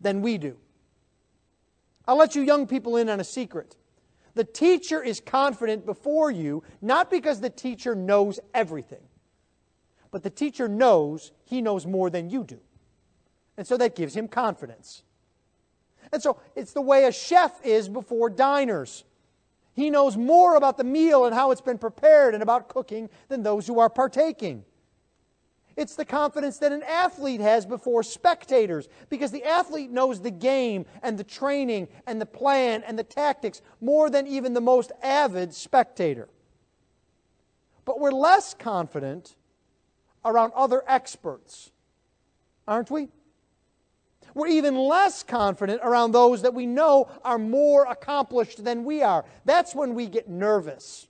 than 0.00 0.22
we 0.22 0.38
do. 0.38 0.56
I'll 2.08 2.16
let 2.16 2.34
you 2.34 2.42
young 2.42 2.66
people 2.66 2.96
in 2.96 3.08
on 3.10 3.20
a 3.20 3.24
secret. 3.24 3.76
The 4.34 4.44
teacher 4.44 5.02
is 5.02 5.20
confident 5.20 5.84
before 5.84 6.30
you, 6.30 6.62
not 6.80 7.10
because 7.10 7.40
the 7.40 7.50
teacher 7.50 7.94
knows 7.94 8.40
everything, 8.54 9.02
but 10.10 10.22
the 10.22 10.30
teacher 10.30 10.68
knows 10.68 11.32
he 11.44 11.60
knows 11.60 11.86
more 11.86 12.08
than 12.08 12.30
you 12.30 12.44
do. 12.44 12.60
And 13.58 13.66
so 13.66 13.76
that 13.76 13.96
gives 13.96 14.16
him 14.16 14.28
confidence. 14.28 15.02
And 16.12 16.22
so 16.22 16.38
it's 16.54 16.72
the 16.72 16.80
way 16.80 17.04
a 17.04 17.12
chef 17.12 17.60
is 17.66 17.88
before 17.88 18.30
diners. 18.30 19.04
He 19.74 19.90
knows 19.90 20.16
more 20.16 20.54
about 20.54 20.78
the 20.78 20.84
meal 20.84 21.26
and 21.26 21.34
how 21.34 21.50
it's 21.50 21.60
been 21.60 21.76
prepared 21.76 22.34
and 22.34 22.42
about 22.42 22.68
cooking 22.68 23.10
than 23.28 23.42
those 23.42 23.66
who 23.66 23.80
are 23.80 23.90
partaking. 23.90 24.64
It's 25.76 25.96
the 25.96 26.04
confidence 26.04 26.58
that 26.58 26.72
an 26.72 26.82
athlete 26.84 27.40
has 27.40 27.66
before 27.66 28.02
spectators 28.04 28.88
because 29.10 29.32
the 29.32 29.44
athlete 29.44 29.90
knows 29.90 30.20
the 30.20 30.30
game 30.30 30.86
and 31.02 31.18
the 31.18 31.24
training 31.24 31.88
and 32.06 32.20
the 32.20 32.26
plan 32.26 32.84
and 32.86 32.98
the 32.98 33.04
tactics 33.04 33.60
more 33.80 34.08
than 34.08 34.26
even 34.28 34.54
the 34.54 34.60
most 34.60 34.92
avid 35.02 35.52
spectator. 35.52 36.28
But 37.84 37.98
we're 37.98 38.12
less 38.12 38.54
confident 38.54 39.34
around 40.24 40.52
other 40.54 40.82
experts, 40.86 41.70
aren't 42.66 42.90
we? 42.90 43.08
We're 44.34 44.48
even 44.48 44.76
less 44.76 45.22
confident 45.22 45.80
around 45.82 46.12
those 46.12 46.42
that 46.42 46.54
we 46.54 46.66
know 46.66 47.10
are 47.24 47.38
more 47.38 47.84
accomplished 47.84 48.64
than 48.64 48.84
we 48.84 49.02
are. 49.02 49.24
That's 49.44 49.74
when 49.74 49.94
we 49.94 50.06
get 50.06 50.28
nervous. 50.28 51.08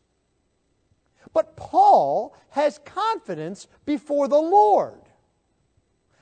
But 1.32 1.56
Paul 1.56 2.36
has 2.50 2.78
confidence 2.84 3.66
before 3.84 4.28
the 4.28 4.40
Lord. 4.40 5.00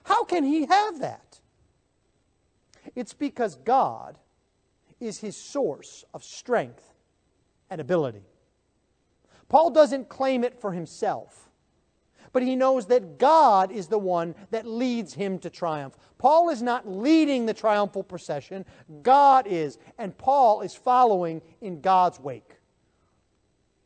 How 0.05 0.25
can 0.25 0.45
he 0.45 0.67
have 0.67 1.01
that? 1.01 1.41
It's 2.95 3.13
because 3.13 3.57
God 3.57 4.19
is 5.01 5.19
his 5.19 5.37
source 5.37 6.05
of 6.15 6.25
strength 6.25 6.93
and 7.71 7.81
ability. 7.81 8.25
Paul 9.49 9.71
doesn't 9.71 10.09
claim 10.09 10.43
it 10.45 10.61
for 10.61 10.73
himself 10.73 11.46
but 12.37 12.43
he 12.43 12.55
knows 12.55 12.85
that 12.89 13.17
God 13.17 13.73
is 13.73 13.87
the 13.87 13.99
one 13.99 14.35
that 14.51 14.67
leads 14.67 15.15
him 15.15 15.39
to 15.39 15.49
triumph. 15.49 15.97
Paul 16.19 16.51
is 16.51 16.61
not 16.61 16.87
leading 16.87 17.47
the 17.47 17.55
triumphal 17.55 18.03
procession, 18.03 18.67
God 19.03 19.47
is, 19.47 19.79
and 19.97 20.19
Paul 20.19 20.61
is 20.61 20.75
following 20.75 21.41
in 21.63 21.81
God's 21.81 22.21
wake. 22.21 22.57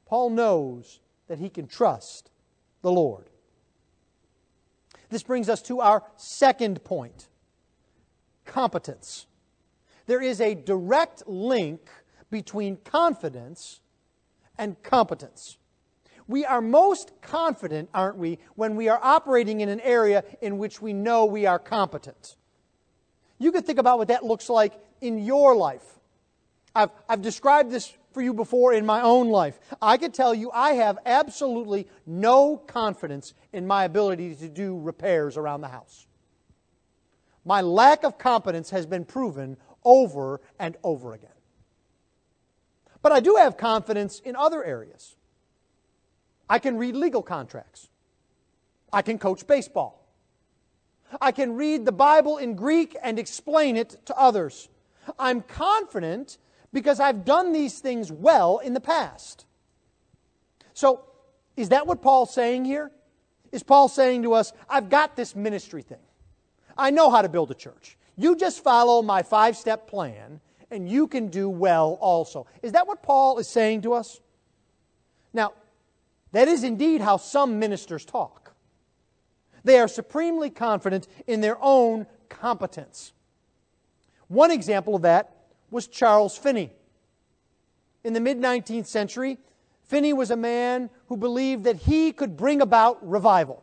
Paul 0.04 0.30
knows 0.30 0.98
that 1.28 1.38
he 1.38 1.48
can 1.48 1.68
trust 1.68 2.32
the 2.82 2.90
Lord. 2.90 3.30
This 5.10 5.22
brings 5.22 5.48
us 5.48 5.62
to 5.62 5.78
our 5.78 6.02
second 6.16 6.82
point 6.82 7.28
competence. 8.46 9.26
There 10.06 10.20
is 10.20 10.40
a 10.40 10.56
direct 10.56 11.22
link 11.28 11.88
between 12.32 12.78
confidence 12.78 13.78
and 14.58 14.82
competence. 14.82 15.56
We 16.30 16.44
are 16.44 16.60
most 16.60 17.10
confident, 17.22 17.90
aren't 17.92 18.16
we, 18.16 18.38
when 18.54 18.76
we 18.76 18.88
are 18.88 19.00
operating 19.02 19.62
in 19.62 19.68
an 19.68 19.80
area 19.80 20.22
in 20.40 20.58
which 20.58 20.80
we 20.80 20.92
know 20.92 21.24
we 21.24 21.44
are 21.44 21.58
competent. 21.58 22.36
You 23.40 23.50
can 23.50 23.64
think 23.64 23.80
about 23.80 23.98
what 23.98 24.06
that 24.08 24.24
looks 24.24 24.48
like 24.48 24.74
in 25.00 25.18
your 25.18 25.56
life. 25.56 25.82
I've, 26.72 26.90
I've 27.08 27.20
described 27.20 27.72
this 27.72 27.92
for 28.12 28.22
you 28.22 28.32
before 28.32 28.72
in 28.72 28.86
my 28.86 29.00
own 29.00 29.30
life. 29.30 29.58
I 29.82 29.96
can 29.96 30.12
tell 30.12 30.32
you 30.32 30.52
I 30.52 30.74
have 30.74 31.00
absolutely 31.04 31.88
no 32.06 32.56
confidence 32.56 33.34
in 33.52 33.66
my 33.66 33.82
ability 33.82 34.36
to 34.36 34.48
do 34.48 34.78
repairs 34.78 35.36
around 35.36 35.62
the 35.62 35.68
house. 35.68 36.06
My 37.44 37.60
lack 37.60 38.04
of 38.04 38.18
competence 38.18 38.70
has 38.70 38.86
been 38.86 39.04
proven 39.04 39.56
over 39.82 40.40
and 40.60 40.76
over 40.84 41.12
again. 41.12 41.30
But 43.02 43.10
I 43.10 43.18
do 43.18 43.34
have 43.34 43.56
confidence 43.56 44.20
in 44.20 44.36
other 44.36 44.62
areas. 44.62 45.16
I 46.50 46.58
can 46.58 46.76
read 46.76 46.96
legal 46.96 47.22
contracts. 47.22 47.88
I 48.92 49.02
can 49.02 49.18
coach 49.18 49.46
baseball. 49.46 50.04
I 51.20 51.30
can 51.30 51.54
read 51.54 51.86
the 51.86 51.92
Bible 51.92 52.38
in 52.38 52.56
Greek 52.56 52.96
and 53.00 53.18
explain 53.20 53.76
it 53.76 54.04
to 54.06 54.18
others. 54.18 54.68
I'm 55.16 55.42
confident 55.42 56.38
because 56.72 56.98
I've 56.98 57.24
done 57.24 57.52
these 57.52 57.78
things 57.78 58.10
well 58.10 58.58
in 58.58 58.74
the 58.74 58.80
past. 58.80 59.46
So, 60.74 61.04
is 61.56 61.68
that 61.68 61.86
what 61.86 62.02
Paul's 62.02 62.34
saying 62.34 62.64
here? 62.64 62.90
Is 63.52 63.62
Paul 63.62 63.88
saying 63.88 64.22
to 64.24 64.34
us, 64.34 64.52
I've 64.68 64.88
got 64.88 65.16
this 65.16 65.36
ministry 65.36 65.82
thing. 65.82 65.98
I 66.76 66.90
know 66.90 67.10
how 67.10 67.22
to 67.22 67.28
build 67.28 67.50
a 67.50 67.54
church. 67.54 67.96
You 68.16 68.36
just 68.36 68.62
follow 68.62 69.02
my 69.02 69.22
five 69.22 69.56
step 69.56 69.88
plan 69.88 70.40
and 70.70 70.88
you 70.88 71.06
can 71.06 71.28
do 71.28 71.48
well 71.48 71.98
also. 72.00 72.46
Is 72.62 72.72
that 72.72 72.86
what 72.86 73.02
Paul 73.02 73.38
is 73.38 73.48
saying 73.48 73.82
to 73.82 73.92
us? 73.92 74.20
That 76.32 76.48
is 76.48 76.64
indeed 76.64 77.00
how 77.00 77.16
some 77.16 77.58
ministers 77.58 78.04
talk. 78.04 78.52
They 79.64 79.78
are 79.78 79.88
supremely 79.88 80.50
confident 80.50 81.06
in 81.26 81.40
their 81.40 81.58
own 81.60 82.06
competence. 82.28 83.12
One 84.28 84.50
example 84.50 84.94
of 84.94 85.02
that 85.02 85.36
was 85.70 85.86
Charles 85.86 86.36
Finney. 86.38 86.70
In 88.04 88.12
the 88.12 88.20
mid 88.20 88.38
19th 88.38 88.86
century, 88.86 89.38
Finney 89.82 90.12
was 90.12 90.30
a 90.30 90.36
man 90.36 90.88
who 91.08 91.16
believed 91.16 91.64
that 91.64 91.76
he 91.76 92.12
could 92.12 92.36
bring 92.36 92.62
about 92.62 93.06
revival. 93.06 93.62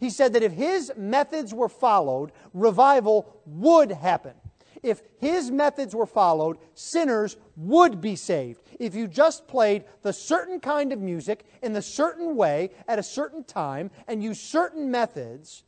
He 0.00 0.10
said 0.10 0.32
that 0.32 0.42
if 0.42 0.52
his 0.52 0.92
methods 0.96 1.52
were 1.52 1.68
followed, 1.68 2.32
revival 2.54 3.40
would 3.46 3.92
happen. 3.92 4.32
If 4.82 5.02
his 5.18 5.50
methods 5.50 5.94
were 5.94 6.06
followed, 6.06 6.58
sinners 6.74 7.36
would 7.56 8.00
be 8.00 8.16
saved. 8.16 8.62
If 8.78 8.94
you 8.94 9.08
just 9.08 9.48
played 9.48 9.84
the 10.02 10.12
certain 10.12 10.60
kind 10.60 10.92
of 10.92 11.00
music 11.00 11.44
in 11.62 11.72
the 11.72 11.82
certain 11.82 12.36
way 12.36 12.70
at 12.86 12.98
a 12.98 13.02
certain 13.02 13.44
time 13.44 13.90
and 14.06 14.22
used 14.22 14.40
certain 14.40 14.90
methods, 14.90 15.64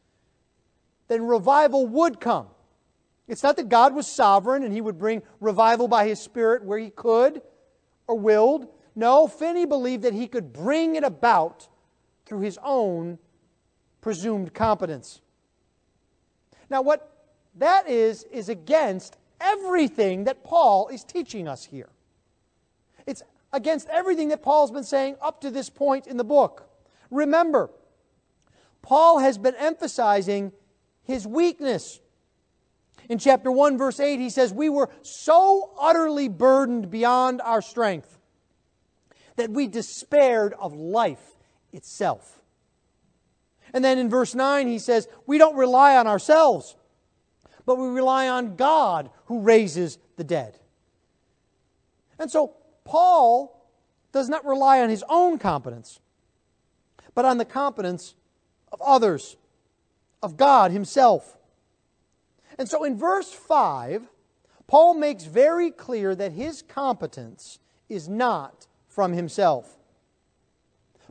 then 1.09 1.27
revival 1.27 1.87
would 1.87 2.21
come. 2.21 2.47
It's 3.27 3.43
not 3.43 3.57
that 3.57 3.69
God 3.69 3.95
was 3.95 4.07
sovereign 4.07 4.63
and 4.63 4.73
he 4.73 4.81
would 4.81 4.99
bring 4.99 5.23
revival 5.41 5.89
by 5.89 6.07
his 6.07 6.21
Spirit 6.21 6.65
where 6.65 6.79
he 6.79 6.91
could 6.91 7.43
or 8.07 8.19
willed. 8.19 8.69
No, 8.97 9.27
Finney 9.29 9.67
believed 9.67 10.03
that 10.03 10.15
he 10.15 10.27
could 10.27 10.53
bring 10.53 10.97
it 10.97 11.05
about 11.05 11.69
through 12.27 12.41
his 12.41 12.59
own 12.63 13.19
presumed 14.01 14.55
competence. 14.55 15.21
Now, 16.69 16.83
what 16.83 17.10
that 17.57 17.89
is, 17.89 18.25
is 18.25 18.49
against 18.49 19.17
everything 19.41 20.25
that 20.25 20.45
Paul 20.45 20.89
is 20.89 21.05
teaching 21.05 21.49
us 21.49 21.65
here. 21.65 21.89
It's 23.07 23.23
against 23.53 23.89
everything 23.89 24.29
that 24.29 24.43
Paul's 24.43 24.71
been 24.71 24.85
saying 24.85 25.17
up 25.21 25.41
to 25.41 25.51
this 25.51 25.71
point 25.71 26.07
in 26.07 26.17
the 26.17 26.25
book. 26.25 26.69
Remember, 27.11 27.71
Paul 28.83 29.19
has 29.19 29.39
been 29.39 29.55
emphasizing 29.57 30.53
his 31.03 31.27
weakness. 31.27 32.01
In 33.09 33.19
chapter 33.19 33.51
1, 33.51 33.77
verse 33.77 33.99
8, 33.99 34.21
he 34.21 34.31
says, 34.31 34.53
We 34.53 34.69
were 34.69 34.91
so 35.03 35.73
utterly 35.79 36.29
burdened 36.29 36.91
beyond 36.91 37.41
our 37.41 37.61
strength 37.63 38.19
that 39.37 39.51
we 39.51 39.67
despaired 39.67 40.55
of 40.55 40.75
life 40.75 41.35
itself. 41.73 42.41
And 43.73 43.85
then 43.85 43.99
in 43.99 44.09
verse 44.09 44.35
9, 44.35 44.69
he 44.69 44.79
says, 44.79 45.09
We 45.27 45.39
don't 45.39 45.57
rely 45.57 45.97
on 45.97 46.07
ourselves, 46.07 46.77
but 47.71 47.79
we 47.79 47.87
rely 47.87 48.29
on 48.29 48.57
God 48.57 49.11
who 49.27 49.43
raises 49.43 49.97
the 50.17 50.25
dead. 50.25 50.59
And 52.19 52.29
so, 52.29 52.55
Paul 52.83 53.65
does 54.11 54.29
not 54.29 54.45
rely 54.45 54.81
on 54.81 54.91
his 54.91 55.05
own 55.09 55.39
competence, 55.39 56.01
but 57.15 57.25
on 57.25 57.39
the 57.39 57.45
competence 57.45 58.17
of 58.73 58.83
others, 58.83 59.37
of 60.21 60.37
God 60.37 60.73
Himself. 60.73 61.39
And 62.59 62.69
so 62.69 62.83
in 62.83 62.99
verse 62.99 63.31
5, 63.31 64.03
Paul 64.67 64.95
makes 64.95 65.23
very 65.27 65.71
clear 65.71 66.17
that 66.17 66.33
his 66.33 66.63
competence 66.63 67.61
is 67.89 68.09
not 68.09 68.67
from 68.89 69.13
himself. 69.13 69.79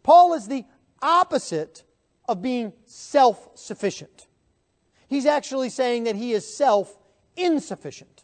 Paul 0.03 0.33
is 0.33 0.49
the 0.49 0.65
opposite 1.01 1.83
of 2.27 2.41
being 2.41 2.73
self 2.85 3.47
sufficient. 3.55 4.27
He's 5.09 5.25
actually 5.25 5.69
saying 5.69 6.05
that 6.05 6.15
he 6.15 6.33
is 6.33 6.45
self 6.47 6.95
insufficient. 7.35 8.23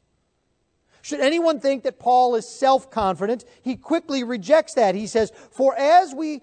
Should 1.02 1.20
anyone 1.20 1.60
think 1.60 1.84
that 1.84 2.00
Paul 2.00 2.36
is 2.36 2.48
self 2.48 2.90
confident, 2.90 3.44
he 3.62 3.76
quickly 3.76 4.24
rejects 4.24 4.76
that. 4.76 4.96
He 4.96 5.08
says, 5.08 5.32
For 5.52 5.76
as 5.76 6.14
we, 6.14 6.42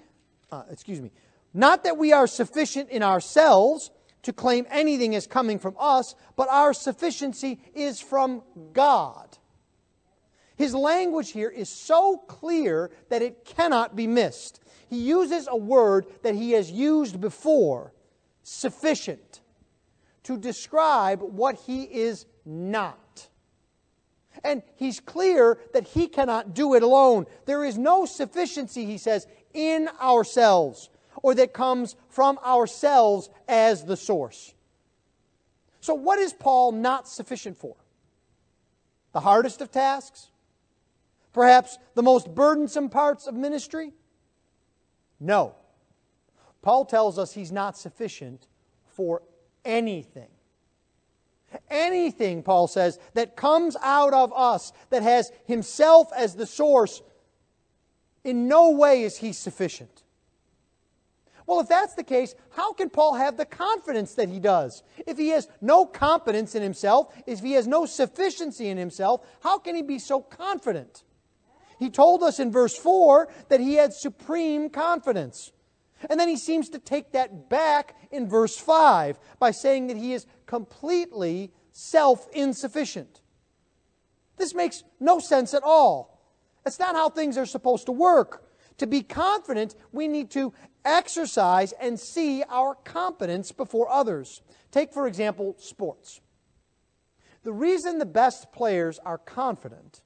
uh, 0.51 0.65
excuse 0.71 1.01
me, 1.01 1.13
not 1.55 1.85
that 1.85 1.97
we 1.97 2.13
are 2.13 2.27
sufficient 2.27 2.91
in 2.91 3.03
ourselves 3.03 3.91
to 4.23 4.33
claim 4.33 4.67
anything 4.71 5.15
as 5.15 5.27
coming 5.27 5.59
from 5.59 5.77
us, 5.79 6.15
but 6.37 6.49
our 6.49 6.73
sufficiency 6.73 7.61
is 7.75 8.01
from 8.01 8.43
God. 8.73 9.39
His 10.57 10.75
language 10.75 11.33
here 11.33 11.49
is 11.49 11.69
so 11.69 12.19
clear 12.19 12.91
that 13.09 13.23
it 13.23 13.45
cannot 13.45 13.97
be 13.97 14.07
missed. 14.07 14.61
He 14.89 14.99
uses 14.99 15.49
a 15.51 15.57
word 15.57 16.07
that 16.23 16.35
he 16.35 16.53
has 16.53 16.71
used 16.71 17.21
before, 17.21 17.93
sufficient, 18.43 19.32
to 20.25 20.37
describe 20.37 21.21
what 21.21 21.57
he 21.57 21.85
is 21.85 22.27
not. 22.45 23.29
And 24.45 24.63
he's 24.77 25.01
clear 25.01 25.59
that 25.73 25.89
he 25.89 26.09
cannot 26.09 26.55
do 26.55 26.75
it 26.75 26.83
alone. 26.83 27.27
There 27.45 27.65
is 27.65 27.79
no 27.79 28.07
sufficiency, 28.07 28.87
he 28.87 28.99
says, 28.99 29.27
in 29.53 29.89
ourselves 30.01 30.89
or 31.23 31.35
that 31.35 31.53
comes 31.53 31.97
from 32.09 32.39
ourselves 32.39 33.29
as 33.49 33.85
the 33.85 33.97
source. 33.97 34.55
So, 35.81 35.95
what 35.95 36.19
is 36.19 36.33
Paul 36.33 36.73
not 36.73 37.09
sufficient 37.09 37.57
for? 37.57 37.77
The 39.13 39.21
hardest 39.21 39.61
of 39.61 39.71
tasks? 39.71 40.29
Perhaps 41.33 41.79
the 41.95 42.03
most 42.03 42.35
burdensome 42.35 42.89
parts 42.89 43.27
of 43.27 43.35
ministry? 43.35 43.93
No. 45.19 45.55
Paul 46.61 46.85
tells 46.85 47.19
us 47.19 47.33
he's 47.33 47.53
not 47.53 47.77
sufficient 47.77 48.47
for 48.87 49.23
anything. 49.64 50.29
Anything, 51.70 52.42
Paul 52.42 52.66
says, 52.66 52.98
that 53.14 53.37
comes 53.37 53.77
out 53.83 54.14
of 54.14 54.33
us, 54.35 54.72
that 54.90 55.03
has 55.03 55.31
himself 55.46 56.09
as 56.16 56.35
the 56.35 56.46
source, 56.46 57.03
in 58.25 58.48
no 58.48 58.70
way 58.70 59.03
is 59.03 59.18
he 59.18 59.33
sufficient. 59.33 60.03
Well, 61.46 61.61
if 61.61 61.68
that's 61.68 61.94
the 61.94 62.05
case, 62.05 62.35
how 62.51 62.72
can 62.72 62.88
Paul 62.88 63.14
have 63.14 63.37
the 63.37 63.44
confidence 63.44 64.14
that 64.14 64.29
he 64.29 64.38
does? 64.38 64.83
If 65.07 65.18
he 65.18 65.31
has 65.31 65.48
no 65.61 65.85
confidence 65.85 66.55
in 66.55 66.62
himself, 66.62 67.12
if 67.27 67.40
he 67.40 67.53
has 67.53 67.66
no 67.66 67.85
sufficiency 67.85 68.68
in 68.68 68.79
himself, 68.79 69.27
how 69.42 69.59
can 69.59 69.75
he 69.75 69.83
be 69.83 69.98
so 69.98 70.20
confident? 70.20 71.03
He 71.79 71.90
told 71.90 72.22
us 72.22 72.38
in 72.38 72.53
verse 72.53 72.77
4 72.77 73.29
that 73.48 73.61
he 73.61 73.75
had 73.75 73.92
supreme 73.92 74.70
confidence. 74.70 75.53
And 76.11 76.19
then 76.19 76.29
he 76.29 76.37
seems 76.37 76.69
to 76.71 76.79
take 76.79 77.12
that 77.12 77.49
back 77.49 77.97
in 78.11 78.29
verse 78.29 78.57
5 78.57 79.19
by 79.38 79.51
saying 79.51 79.87
that 79.88 79.97
he 79.97 80.12
is 80.12 80.27
completely 80.47 81.53
self 81.73 82.29
insufficient. 82.33 83.21
This 84.37 84.55
makes 84.55 84.83
no 85.01 85.19
sense 85.19 85.55
at 85.55 85.62
all. 85.62 86.21
That's 86.65 86.79
not 86.79 86.95
how 86.95 87.11
things 87.11 87.37
are 87.38 87.47
supposed 87.47 87.87
to 87.87 87.93
work. 87.93 88.49
To 88.79 88.87
be 88.87 89.03
confident, 89.03 89.75
we 89.93 90.09
need 90.09 90.31
to 90.33 90.53
exercise 90.85 91.73
and 91.73 91.99
see 91.99 92.43
our 92.49 92.75
competence 92.75 93.53
before 93.53 93.88
others. 93.88 94.43
Take, 94.71 94.93
for 94.93 95.07
example, 95.07 95.55
sports. 95.59 96.21
The 97.45 97.53
reason 97.53 97.99
the 97.99 98.07
best 98.07 98.53
players 98.53 98.99
are 99.01 99.19
confident 99.19 100.01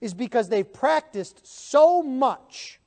is 0.00 0.14
because 0.14 0.48
they've 0.48 0.70
practiced 0.70 1.46
so 1.46 2.02
much 2.02 2.80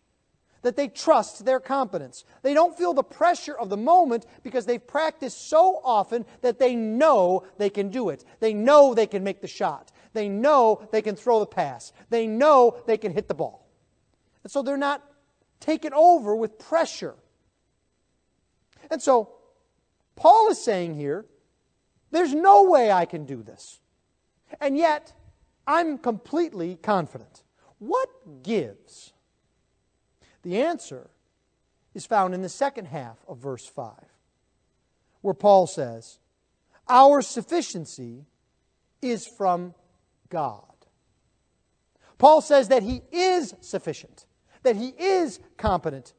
that 0.62 0.76
they 0.76 0.88
trust 0.88 1.46
their 1.46 1.60
competence. 1.60 2.24
They 2.44 2.54
don't 2.54 2.78
feel 2.78 2.94
the 2.94 3.04
pressure 3.04 3.58
of 3.58 3.70
the 3.70 3.78
moment 3.78 4.26
because 4.44 4.66
they've 4.66 4.86
practiced 4.86 5.50
so 5.50 5.82
often 5.84 6.26
that 6.42 6.60
they 6.60 6.76
know 6.76 7.46
they 7.58 7.70
can 7.70 7.90
do 7.90 8.10
it. 8.10 8.24
They 8.40 8.54
know 8.54 8.94
they 8.94 9.08
can 9.08 9.24
make 9.24 9.42
the 9.42 9.48
shot. 9.48 9.92
They 10.14 10.30
know 10.30 10.88
they 10.92 11.02
can 11.02 11.16
throw 11.16 11.40
the 11.40 11.46
pass. 11.46 11.94
They 12.10 12.28
know 12.28 12.78
they 12.86 12.98
can 12.98 13.14
hit 13.14 13.28
the 13.28 13.34
ball. 13.34 13.68
And 14.44 14.52
so 14.52 14.62
they're 14.62 14.78
not 14.78 15.04
taken 15.60 15.94
over 15.94 16.36
with 16.36 16.60
pressure. 16.60 17.16
And 18.90 19.02
so, 19.02 19.34
Paul 20.16 20.50
is 20.52 20.62
saying 20.62 20.96
here, 20.96 21.26
there's 22.12 22.34
no 22.34 22.64
way 22.64 22.92
I 22.92 23.06
can 23.06 23.26
do 23.26 23.42
this. 23.42 23.80
And 24.60 24.78
yet, 24.78 25.14
I'm 25.66 25.98
completely 25.98 26.76
confident. 26.76 27.44
What 27.80 28.44
gives? 28.44 29.11
The 30.44 30.62
answer 30.62 31.10
is 31.94 32.06
found 32.06 32.34
in 32.34 32.42
the 32.42 32.50
second 32.50 32.86
half 32.86 33.18
of 33.28 33.38
verse 33.38 33.66
5, 33.68 33.94
where 35.22 35.34
Paul 35.34 35.68
says, 35.68 36.20
Our 36.88 37.22
sufficiency 37.22 38.26
is 39.02 39.28
from 39.28 39.76
God. 40.30 40.64
Paul 42.18 42.42
says 42.42 42.70
that 42.70 42.84
he 42.84 43.02
is 43.12 43.56
sufficient 43.62 44.26
that 44.64 44.76
he 44.76 44.90
is 44.98 45.40
competent. 45.58 46.14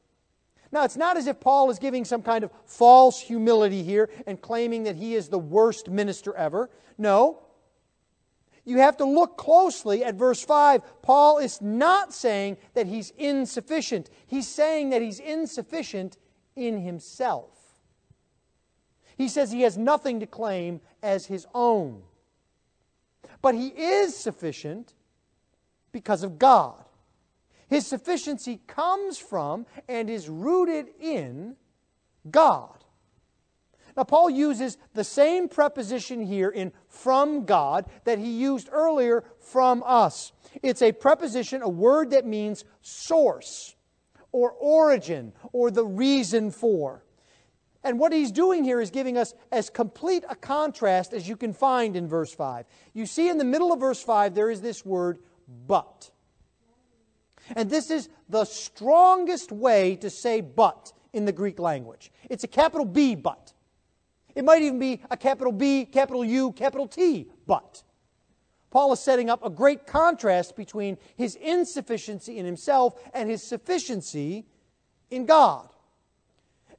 Now, 0.71 0.83
it's 0.83 0.97
not 0.97 1.17
as 1.17 1.27
if 1.27 1.39
Paul 1.39 1.69
is 1.69 1.77
giving 1.77 2.03
some 2.03 2.23
kind 2.23 2.43
of 2.43 2.51
false 2.65 3.19
humility 3.19 3.83
here 3.83 4.09
and 4.25 4.41
claiming 4.41 4.83
that 4.83 4.95
he 4.95 5.13
is 5.13 5.29
the 5.29 5.39
worst 5.39 5.89
minister 5.89 6.35
ever. 6.35 6.69
No. 6.97 7.43
You 8.65 8.77
have 8.79 8.97
to 8.97 9.05
look 9.05 9.37
closely 9.37 10.03
at 10.03 10.15
verse 10.15 10.43
5. 10.43 11.01
Paul 11.01 11.37
is 11.39 11.61
not 11.61 12.13
saying 12.13 12.57
that 12.73 12.87
he's 12.87 13.11
insufficient, 13.17 14.09
he's 14.25 14.47
saying 14.47 14.89
that 14.91 15.01
he's 15.01 15.19
insufficient 15.19 16.17
in 16.55 16.79
himself. 16.81 17.49
He 19.17 19.27
says 19.27 19.51
he 19.51 19.61
has 19.61 19.77
nothing 19.77 20.19
to 20.21 20.25
claim 20.25 20.81
as 21.01 21.25
his 21.25 21.45
own. 21.53 22.03
But 23.41 23.55
he 23.55 23.67
is 23.67 24.15
sufficient 24.15 24.93
because 25.91 26.23
of 26.23 26.39
God. 26.39 26.83
His 27.67 27.85
sufficiency 27.85 28.61
comes 28.67 29.17
from 29.17 29.65
and 29.87 30.09
is 30.09 30.29
rooted 30.29 30.89
in 30.99 31.55
God. 32.29 32.82
Now, 33.95 34.03
Paul 34.03 34.29
uses 34.29 34.77
the 34.93 35.03
same 35.03 35.47
preposition 35.47 36.21
here 36.25 36.49
in 36.49 36.71
from 36.87 37.45
God 37.45 37.85
that 38.05 38.19
he 38.19 38.31
used 38.31 38.69
earlier 38.71 39.23
from 39.39 39.83
us. 39.85 40.31
It's 40.61 40.81
a 40.81 40.91
preposition, 40.91 41.61
a 41.61 41.69
word 41.69 42.11
that 42.11 42.25
means 42.25 42.65
source 42.81 43.75
or 44.31 44.51
origin 44.51 45.33
or 45.51 45.69
the 45.69 45.85
reason 45.85 46.51
for. 46.51 47.03
And 47.83 47.99
what 47.99 48.13
he's 48.13 48.31
doing 48.31 48.63
here 48.63 48.79
is 48.79 48.89
giving 48.89 49.17
us 49.17 49.33
as 49.51 49.69
complete 49.69 50.23
a 50.29 50.35
contrast 50.35 51.13
as 51.13 51.27
you 51.27 51.35
can 51.35 51.53
find 51.53 51.95
in 51.95 52.07
verse 52.07 52.33
5. 52.33 52.65
You 52.93 53.05
see 53.05 53.29
in 53.29 53.37
the 53.37 53.43
middle 53.43 53.73
of 53.73 53.79
verse 53.79 54.01
5, 54.01 54.33
there 54.33 54.49
is 54.49 54.61
this 54.61 54.85
word, 54.85 55.19
but. 55.67 56.09
And 57.55 57.69
this 57.69 57.91
is 57.91 58.09
the 58.29 58.45
strongest 58.45 59.51
way 59.51 59.97
to 59.97 60.09
say 60.09 60.39
but 60.39 60.93
in 61.11 61.25
the 61.25 61.31
Greek 61.31 61.59
language. 61.59 62.11
It's 62.29 62.45
a 62.45 62.47
capital 62.47 62.85
B 62.85 63.15
but. 63.15 63.52
It 64.35 64.43
might 64.43 64.61
even 64.61 64.79
be 64.79 65.01
a 65.11 65.17
capital 65.17 65.51
B, 65.51 65.85
capital 65.85 66.25
U, 66.25 66.51
capital 66.53 66.87
T, 66.87 67.27
but. 67.45 67.83
Paul 68.71 68.91
is 68.93 68.99
setting 68.99 69.29
up 69.29 69.45
a 69.45 69.51
great 69.51 69.85
contrast 69.85 70.55
between 70.55 70.97
his 71.15 71.35
insufficiency 71.35 72.39
in 72.39 72.45
himself 72.45 72.99
and 73.13 73.29
his 73.29 73.43
sufficiency 73.43 74.45
in 75.11 75.27
God. 75.27 75.69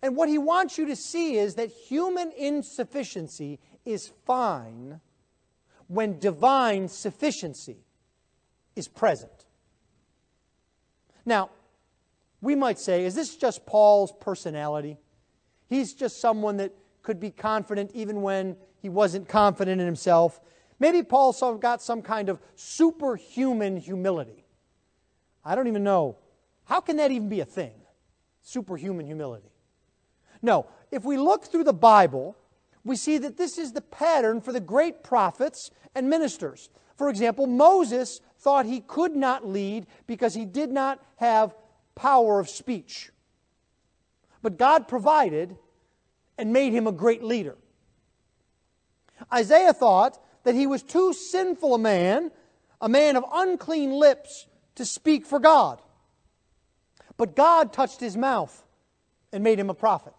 And 0.03 0.17
what 0.17 0.29
he 0.29 0.37
wants 0.37 0.77
you 0.77 0.87
to 0.87 0.97
see 0.97 1.37
is 1.37 1.55
that 1.55 1.71
human 1.71 2.33
insufficiency 2.37 3.61
is 3.85 4.11
fine 4.27 5.01
when 5.87 6.19
divine 6.19 6.89
sufficiency 6.89 7.85
is 8.75 8.89
present. 8.89 9.47
Now, 11.25 11.51
we 12.41 12.55
might 12.55 12.79
say, 12.79 13.05
is 13.05 13.15
this 13.15 13.37
just 13.37 13.65
Paul's 13.67 14.13
personality? 14.21 14.99
He's 15.69 15.95
just 15.95 16.21
someone 16.21 16.57
that 16.59 16.73
could 17.05 17.21
be 17.21 17.31
confident 17.31 17.93
even 17.95 18.23
when 18.23 18.57
he 18.83 18.89
wasn't 18.89 19.29
confident 19.29 19.81
in 19.81 19.87
himself. 19.87 20.41
Maybe 20.81 21.05
Paul 21.05 21.33
got 21.59 21.81
some 21.81 22.03
kind 22.03 22.29
of 22.29 22.41
superhuman 22.57 23.77
humility. 23.77 24.45
I 25.45 25.55
don't 25.55 25.69
even 25.69 25.85
know. 25.85 26.17
How 26.65 26.81
can 26.81 26.97
that 26.97 27.13
even 27.13 27.29
be 27.29 27.41
a 27.41 27.45
thing? 27.45 27.75
Superhuman 28.43 29.07
humility. 29.07 29.53
No, 30.43 30.67
if 30.91 31.05
we 31.05 31.17
look 31.17 31.45
through 31.45 31.65
the 31.65 31.73
Bible, 31.73 32.37
we 32.85 32.97
see 32.97 33.19
that 33.19 33.37
this 33.37 33.59
is 33.59 33.73
the 33.73 33.81
pattern 33.81 34.41
for 34.41 34.53
the 34.53 34.61
great 34.61 35.05
prophets 35.05 35.71
and 35.95 36.11
ministers. 36.11 36.71
For 36.97 37.09
example, 37.09 37.47
Moses 37.47 38.21
thought 38.39 38.67
he 38.67 38.81
could 38.81 39.15
not 39.15 39.47
lead 39.47 39.87
because 40.07 40.35
he 40.35 40.45
did 40.45 40.71
not 40.71 41.03
have 41.17 41.55
power 41.95 42.41
of 42.41 42.49
speech. 42.49 43.11
But 44.43 44.59
God 44.59 44.89
provided 44.89 45.57
and 46.39 46.53
made 46.53 46.73
him 46.73 46.87
a 46.87 46.93
great 46.93 47.23
leader. 47.23 47.57
Isaiah 49.33 49.73
thought 49.73 50.19
that 50.45 50.55
he 50.55 50.67
was 50.67 50.83
too 50.83 51.13
sinful 51.13 51.75
a 51.75 51.79
man, 51.79 52.31
a 52.81 52.89
man 52.89 53.17
of 53.17 53.25
unclean 53.33 53.93
lips, 53.93 54.47
to 54.75 54.85
speak 54.85 55.27
for 55.27 55.39
God. 55.39 55.81
But 57.17 57.37
God 57.37 57.73
touched 57.73 58.01
his 58.01 58.17
mouth 58.17 58.65
and 59.33 59.45
made 59.45 59.59
him 59.59 59.71
a 59.71 59.75
prophet. 59.75 60.15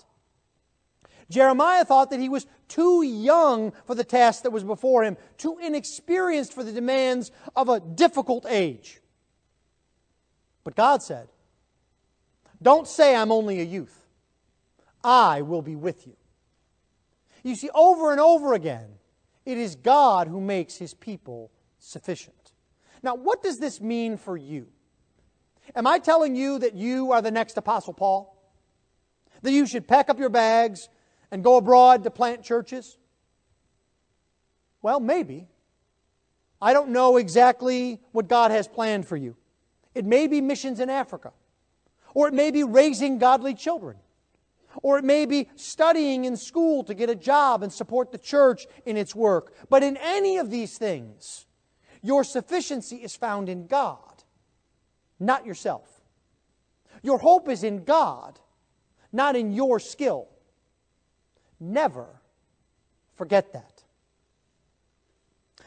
Jeremiah 1.30 1.86
thought 1.86 2.12
that 2.12 2.20
he 2.20 2.30
was 2.30 2.46
too 2.68 3.02
young 3.02 3.74
for 3.86 3.96
the 3.96 4.04
task 4.04 4.44
that 4.44 4.52
was 4.52 4.64
before 4.64 5.04
him, 5.04 5.18
too 5.38 5.58
inexperienced 5.62 6.54
for 6.54 6.64
the 6.64 6.72
demands 6.72 7.32
of 7.56 7.70
a 7.70 7.80
difficult 7.80 8.46
age. 8.48 9.02
But 10.64 10.76
God 10.76 11.04
said, 11.04 11.28
Don't 12.62 12.88
say 12.88 13.16
I'm 13.16 13.32
only 13.32 13.60
a 13.60 13.64
youth. 13.64 14.05
I 15.06 15.44
will 15.44 15.62
be 15.62 15.76
with 15.76 16.08
you. 16.08 16.16
You 17.44 17.54
see, 17.54 17.70
over 17.76 18.12
and 18.12 18.20
over 18.20 18.56
again, 18.56 18.90
it 19.46 19.60
is 19.60 19.76
God 19.76 20.28
who 20.28 20.42
makes 20.42 20.78
his 20.78 20.96
people 20.96 21.52
sufficient. 21.78 22.54
Now, 23.04 23.14
what 23.14 23.44
does 23.44 23.60
this 23.60 23.80
mean 23.80 24.18
for 24.18 24.36
you? 24.36 24.66
Am 25.76 25.86
I 25.86 26.00
telling 26.00 26.36
you 26.36 26.58
that 26.58 26.74
you 26.74 27.12
are 27.12 27.22
the 27.22 27.30
next 27.30 27.56
Apostle 27.56 27.94
Paul? 27.94 28.36
That 29.44 29.52
you 29.52 29.68
should 29.68 29.88
pack 29.88 30.10
up 30.10 30.18
your 30.18 30.30
bags 30.30 30.90
and 31.30 31.44
go 31.44 31.58
abroad 31.58 32.04
to 32.04 32.10
plant 32.10 32.44
churches? 32.44 32.98
Well, 34.82 35.00
maybe. 35.00 35.48
I 36.60 36.74
don't 36.74 36.90
know 36.90 37.18
exactly 37.18 38.02
what 38.12 38.28
God 38.28 38.50
has 38.50 38.68
planned 38.68 39.06
for 39.06 39.18
you. 39.18 39.36
It 39.94 40.04
may 40.04 40.26
be 40.26 40.42
missions 40.42 40.80
in 40.80 40.90
Africa, 40.90 41.32
or 42.16 42.28
it 42.28 42.34
may 42.34 42.50
be 42.50 42.64
raising 42.64 43.20
godly 43.20 43.54
children, 43.54 43.98
or 44.84 44.98
it 44.98 45.04
may 45.04 45.26
be 45.26 45.50
studying 45.56 46.26
in 46.26 46.38
school 46.38 46.84
to 46.84 46.94
get 46.94 47.10
a 47.10 47.16
job 47.16 47.64
and 47.64 47.72
support 47.72 48.12
the 48.12 48.18
church 48.18 48.68
in 48.86 48.98
its 48.98 49.16
work. 49.16 49.54
But 49.70 49.84
in 49.84 49.98
any 49.98 50.38
of 50.38 50.50
these 50.50 50.78
things, 50.78 51.46
your 52.02 52.24
sufficiency 52.24 52.98
is 52.98 53.16
found 53.16 53.50
in 53.50 53.68
God, 53.68 54.24
not 55.20 55.46
yourself. 55.46 56.02
Your 57.02 57.18
hope 57.20 57.50
is 57.50 57.64
in 57.64 57.84
God, 57.84 58.40
not 59.12 59.36
in 59.36 59.54
your 59.54 59.80
skill. 59.80 60.28
Never 61.60 62.22
forget 63.16 63.54
that. 63.54 63.84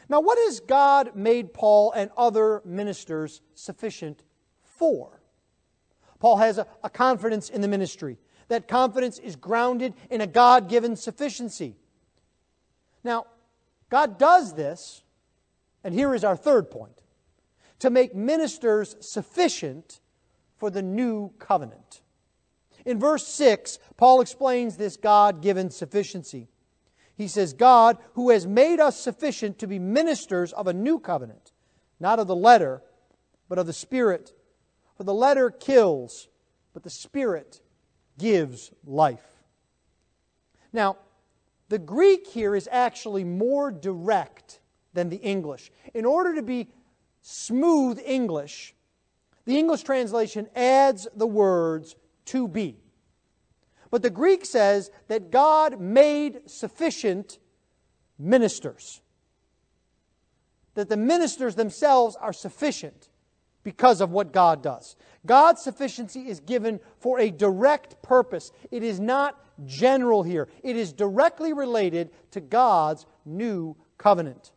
Now, 0.07 0.21
what 0.21 0.37
has 0.39 0.59
God 0.59 1.15
made 1.15 1.53
Paul 1.53 1.91
and 1.91 2.09
other 2.17 2.61
ministers 2.65 3.41
sufficient 3.53 4.23
for? 4.63 5.21
Paul 6.19 6.37
has 6.37 6.57
a, 6.57 6.65
a 6.83 6.89
confidence 6.89 7.49
in 7.49 7.61
the 7.61 7.67
ministry. 7.67 8.17
That 8.49 8.67
confidence 8.67 9.19
is 9.19 9.35
grounded 9.35 9.93
in 10.09 10.21
a 10.21 10.27
God 10.27 10.69
given 10.69 10.95
sufficiency. 10.95 11.75
Now, 13.03 13.27
God 13.89 14.17
does 14.17 14.53
this, 14.53 15.03
and 15.83 15.93
here 15.93 16.13
is 16.13 16.23
our 16.23 16.35
third 16.35 16.69
point 16.69 17.03
to 17.79 17.89
make 17.89 18.13
ministers 18.13 18.95
sufficient 18.99 20.01
for 20.57 20.69
the 20.69 20.81
new 20.81 21.31
covenant. 21.39 22.01
In 22.85 22.99
verse 22.99 23.25
6, 23.27 23.79
Paul 23.97 24.21
explains 24.21 24.77
this 24.77 24.97
God 24.97 25.41
given 25.41 25.69
sufficiency. 25.69 26.49
He 27.15 27.27
says, 27.27 27.53
God, 27.53 27.97
who 28.13 28.29
has 28.31 28.47
made 28.47 28.79
us 28.79 28.99
sufficient 28.99 29.59
to 29.59 29.67
be 29.67 29.79
ministers 29.79 30.53
of 30.53 30.67
a 30.67 30.73
new 30.73 30.99
covenant, 30.99 31.51
not 31.99 32.19
of 32.19 32.27
the 32.27 32.35
letter, 32.35 32.81
but 33.47 33.59
of 33.59 33.67
the 33.67 33.73
Spirit. 33.73 34.33
For 34.95 35.03
the 35.03 35.13
letter 35.13 35.49
kills, 35.49 36.29
but 36.73 36.83
the 36.83 36.89
Spirit 36.89 37.61
gives 38.19 38.71
life. 38.85 39.25
Now, 40.71 40.97
the 41.69 41.79
Greek 41.79 42.27
here 42.27 42.55
is 42.55 42.69
actually 42.71 43.23
more 43.23 43.71
direct 43.71 44.59
than 44.93 45.09
the 45.09 45.17
English. 45.17 45.71
In 45.95 46.05
order 46.05 46.35
to 46.35 46.43
be 46.43 46.67
smooth 47.21 47.99
English, 48.05 48.75
the 49.45 49.57
English 49.57 49.83
translation 49.83 50.47
adds 50.55 51.07
the 51.15 51.25
words 51.25 51.95
to 52.25 52.47
be. 52.47 52.77
But 53.91 54.03
the 54.03 54.09
Greek 54.11 54.45
says 54.45 54.91
that 55.07 55.31
God 55.31 55.79
made 55.79 56.49
sufficient 56.49 57.39
ministers. 58.19 59.01
That 60.75 60.89
the 60.89 60.97
ministers 60.97 61.55
themselves 61.55 62.15
are 62.15 62.33
sufficient 62.33 63.08
because 63.63 64.01
of 64.01 64.11
what 64.11 64.31
God 64.31 64.63
does. 64.63 64.95
God's 65.25 65.61
sufficiency 65.61 66.27
is 66.27 66.39
given 66.39 66.79
for 66.99 67.19
a 67.19 67.29
direct 67.29 68.01
purpose. 68.01 68.51
It 68.71 68.83
is 68.83 68.99
not 68.99 69.37
general 69.65 70.23
here, 70.23 70.47
it 70.63 70.75
is 70.75 70.93
directly 70.93 71.53
related 71.53 72.11
to 72.31 72.39
God's 72.39 73.05
new 73.25 73.75
covenant. 73.97 74.51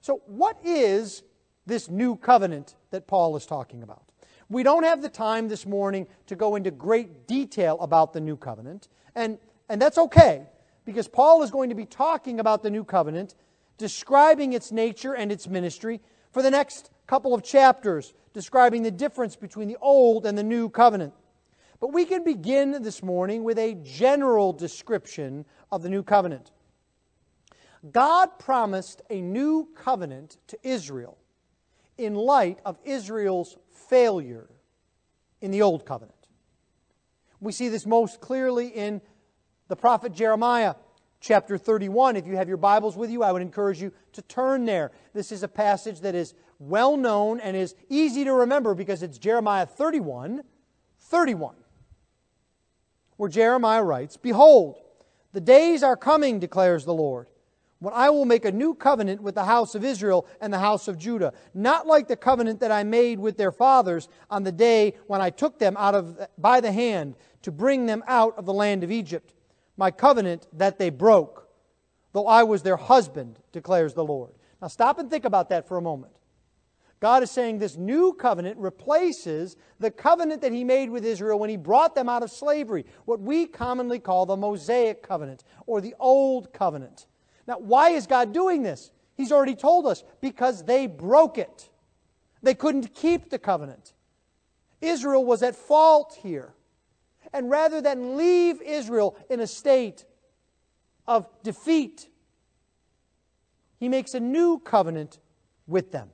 So, 0.00 0.22
what 0.26 0.58
is 0.64 1.22
this 1.66 1.90
new 1.90 2.16
covenant 2.16 2.76
that 2.90 3.06
Paul 3.06 3.36
is 3.36 3.44
talking 3.44 3.82
about? 3.82 4.04
We 4.48 4.62
don't 4.62 4.84
have 4.84 5.02
the 5.02 5.08
time 5.08 5.48
this 5.48 5.66
morning 5.66 6.06
to 6.28 6.36
go 6.36 6.54
into 6.54 6.70
great 6.70 7.26
detail 7.26 7.78
about 7.80 8.12
the 8.12 8.20
new 8.20 8.36
covenant, 8.36 8.88
and, 9.14 9.38
and 9.68 9.82
that's 9.82 9.98
okay, 9.98 10.46
because 10.84 11.08
Paul 11.08 11.42
is 11.42 11.50
going 11.50 11.70
to 11.70 11.74
be 11.74 11.84
talking 11.84 12.38
about 12.38 12.62
the 12.62 12.70
new 12.70 12.84
covenant, 12.84 13.34
describing 13.76 14.52
its 14.52 14.70
nature 14.70 15.14
and 15.14 15.32
its 15.32 15.48
ministry 15.48 16.00
for 16.30 16.42
the 16.42 16.50
next 16.50 16.90
couple 17.06 17.34
of 17.34 17.42
chapters, 17.42 18.14
describing 18.32 18.82
the 18.82 18.90
difference 18.90 19.36
between 19.36 19.68
the 19.68 19.76
old 19.80 20.26
and 20.26 20.36
the 20.36 20.42
new 20.42 20.68
covenant. 20.68 21.14
But 21.80 21.92
we 21.92 22.04
can 22.04 22.24
begin 22.24 22.82
this 22.82 23.02
morning 23.02 23.44
with 23.44 23.58
a 23.58 23.74
general 23.74 24.52
description 24.52 25.44
of 25.70 25.82
the 25.82 25.88
new 25.88 26.02
covenant. 26.02 26.50
God 27.92 28.38
promised 28.38 29.02
a 29.10 29.20
new 29.20 29.68
covenant 29.74 30.38
to 30.48 30.58
Israel 30.62 31.18
in 31.98 32.14
light 32.14 32.58
of 32.64 32.78
Israel's 32.84 33.56
failure 33.70 34.48
in 35.40 35.50
the 35.50 35.62
Old 35.62 35.84
Covenant. 35.86 36.14
We 37.40 37.52
see 37.52 37.68
this 37.68 37.86
most 37.86 38.20
clearly 38.20 38.68
in 38.68 39.00
the 39.68 39.76
prophet 39.76 40.12
Jeremiah, 40.12 40.74
chapter 41.20 41.58
31. 41.58 42.16
If 42.16 42.26
you 42.26 42.36
have 42.36 42.48
your 42.48 42.56
Bibles 42.56 42.96
with 42.96 43.10
you, 43.10 43.22
I 43.22 43.32
would 43.32 43.42
encourage 43.42 43.80
you 43.80 43.92
to 44.12 44.22
turn 44.22 44.64
there. 44.64 44.92
This 45.12 45.32
is 45.32 45.42
a 45.42 45.48
passage 45.48 46.00
that 46.00 46.14
is 46.14 46.34
well 46.58 46.96
known 46.96 47.40
and 47.40 47.56
is 47.56 47.74
easy 47.88 48.24
to 48.24 48.32
remember 48.32 48.74
because 48.74 49.02
it's 49.02 49.18
Jeremiah 49.18 49.66
31 49.66 50.42
31, 50.98 51.54
where 53.16 53.30
Jeremiah 53.30 53.82
writes, 53.82 54.16
Behold, 54.16 54.76
the 55.32 55.40
days 55.40 55.84
are 55.84 55.96
coming, 55.96 56.40
declares 56.40 56.84
the 56.84 56.94
Lord 56.94 57.28
when 57.78 57.92
I 57.92 58.10
will 58.10 58.24
make 58.24 58.44
a 58.44 58.52
new 58.52 58.74
covenant 58.74 59.22
with 59.22 59.34
the 59.34 59.44
house 59.44 59.74
of 59.74 59.84
Israel 59.84 60.26
and 60.40 60.52
the 60.52 60.58
house 60.58 60.88
of 60.88 60.98
Judah, 60.98 61.32
not 61.52 61.86
like 61.86 62.08
the 62.08 62.16
covenant 62.16 62.60
that 62.60 62.72
I 62.72 62.84
made 62.84 63.18
with 63.18 63.36
their 63.36 63.52
fathers 63.52 64.08
on 64.30 64.44
the 64.44 64.52
day 64.52 64.94
when 65.06 65.20
I 65.20 65.30
took 65.30 65.58
them 65.58 65.76
out 65.76 65.94
of 65.94 66.26
by 66.38 66.60
the 66.60 66.72
hand 66.72 67.16
to 67.42 67.52
bring 67.52 67.86
them 67.86 68.02
out 68.06 68.36
of 68.38 68.46
the 68.46 68.54
land 68.54 68.82
of 68.82 68.90
Egypt, 68.90 69.34
my 69.76 69.90
covenant 69.90 70.46
that 70.52 70.78
they 70.78 70.90
broke, 70.90 71.48
though 72.12 72.26
I 72.26 72.42
was 72.42 72.62
their 72.62 72.76
husband, 72.76 73.38
declares 73.52 73.94
the 73.94 74.04
Lord. 74.04 74.32
Now 74.60 74.68
stop 74.68 74.98
and 74.98 75.10
think 75.10 75.24
about 75.24 75.50
that 75.50 75.68
for 75.68 75.76
a 75.76 75.82
moment. 75.82 76.12
God 76.98 77.22
is 77.22 77.30
saying 77.30 77.58
this 77.58 77.76
new 77.76 78.14
covenant 78.14 78.56
replaces 78.58 79.56
the 79.78 79.90
covenant 79.90 80.40
that 80.40 80.52
He 80.52 80.64
made 80.64 80.88
with 80.88 81.04
Israel 81.04 81.38
when 81.38 81.50
He 81.50 81.58
brought 81.58 81.94
them 81.94 82.08
out 82.08 82.22
of 82.22 82.30
slavery, 82.30 82.86
what 83.04 83.20
we 83.20 83.46
commonly 83.46 83.98
call 83.98 84.24
the 84.24 84.36
Mosaic 84.36 85.02
covenant 85.02 85.44
or 85.66 85.80
the 85.80 85.94
Old 86.00 86.52
covenant. 86.54 87.06
Now, 87.46 87.58
why 87.58 87.90
is 87.90 88.06
God 88.06 88.32
doing 88.32 88.62
this? 88.62 88.90
He's 89.14 89.30
already 89.30 89.54
told 89.54 89.86
us 89.86 90.04
because 90.20 90.64
they 90.64 90.86
broke 90.86 91.38
it. 91.38 91.68
They 92.42 92.54
couldn't 92.54 92.94
keep 92.94 93.30
the 93.30 93.38
covenant. 93.38 93.92
Israel 94.80 95.24
was 95.24 95.42
at 95.42 95.54
fault 95.54 96.18
here. 96.22 96.54
And 97.32 97.50
rather 97.50 97.80
than 97.80 98.16
leave 98.16 98.60
Israel 98.62 99.16
in 99.28 99.40
a 99.40 99.46
state 99.46 100.04
of 101.06 101.28
defeat, 101.42 102.08
he 103.78 103.88
makes 103.88 104.14
a 104.14 104.20
new 104.20 104.58
covenant 104.58 105.18
with 105.66 105.92
them. 105.92 106.10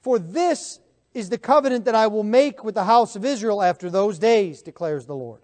For 0.00 0.18
this 0.18 0.80
is 1.14 1.30
the 1.30 1.38
covenant 1.38 1.86
that 1.86 1.94
I 1.94 2.06
will 2.08 2.22
make 2.22 2.62
with 2.62 2.74
the 2.74 2.84
house 2.84 3.16
of 3.16 3.24
Israel 3.24 3.62
after 3.62 3.88
those 3.90 4.18
days, 4.18 4.62
declares 4.62 5.06
the 5.06 5.16
Lord. 5.16 5.40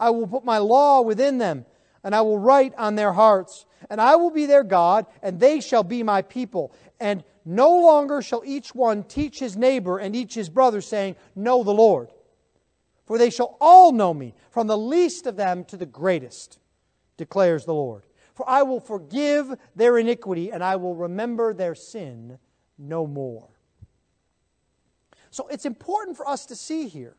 I 0.00 0.10
will 0.10 0.26
put 0.26 0.44
my 0.44 0.58
law 0.58 1.02
within 1.02 1.38
them, 1.38 1.66
and 2.02 2.14
I 2.14 2.22
will 2.22 2.38
write 2.38 2.74
on 2.76 2.94
their 2.94 3.12
hearts, 3.12 3.66
and 3.90 4.00
I 4.00 4.16
will 4.16 4.30
be 4.30 4.46
their 4.46 4.64
God, 4.64 5.06
and 5.22 5.38
they 5.38 5.60
shall 5.60 5.82
be 5.82 6.02
my 6.02 6.22
people. 6.22 6.72
And 6.98 7.22
no 7.44 7.78
longer 7.80 8.22
shall 8.22 8.42
each 8.44 8.74
one 8.74 9.04
teach 9.04 9.38
his 9.38 9.56
neighbor 9.56 9.98
and 9.98 10.16
each 10.16 10.34
his 10.34 10.48
brother, 10.48 10.80
saying, 10.80 11.16
Know 11.36 11.62
the 11.62 11.74
Lord. 11.74 12.08
For 13.12 13.18
they 13.18 13.28
shall 13.28 13.58
all 13.60 13.92
know 13.92 14.14
me, 14.14 14.32
from 14.48 14.68
the 14.68 14.78
least 14.78 15.26
of 15.26 15.36
them 15.36 15.66
to 15.66 15.76
the 15.76 15.84
greatest, 15.84 16.58
declares 17.18 17.66
the 17.66 17.74
Lord. 17.74 18.04
For 18.32 18.48
I 18.48 18.62
will 18.62 18.80
forgive 18.80 19.54
their 19.76 19.98
iniquity, 19.98 20.50
and 20.50 20.64
I 20.64 20.76
will 20.76 20.94
remember 20.94 21.52
their 21.52 21.74
sin 21.74 22.38
no 22.78 23.06
more. 23.06 23.50
So 25.28 25.46
it's 25.48 25.66
important 25.66 26.16
for 26.16 26.26
us 26.26 26.46
to 26.46 26.56
see 26.56 26.88
here 26.88 27.14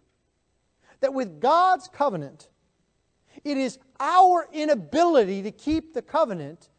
that 1.02 1.14
with 1.14 1.40
God's 1.40 1.88
covenant, 1.88 2.50
it 3.44 3.58
is 3.58 3.78
our 4.00 4.50
inability 4.52 5.44
to 5.44 5.52
keep 5.52 5.94
the 5.94 6.02
covenant 6.02 6.70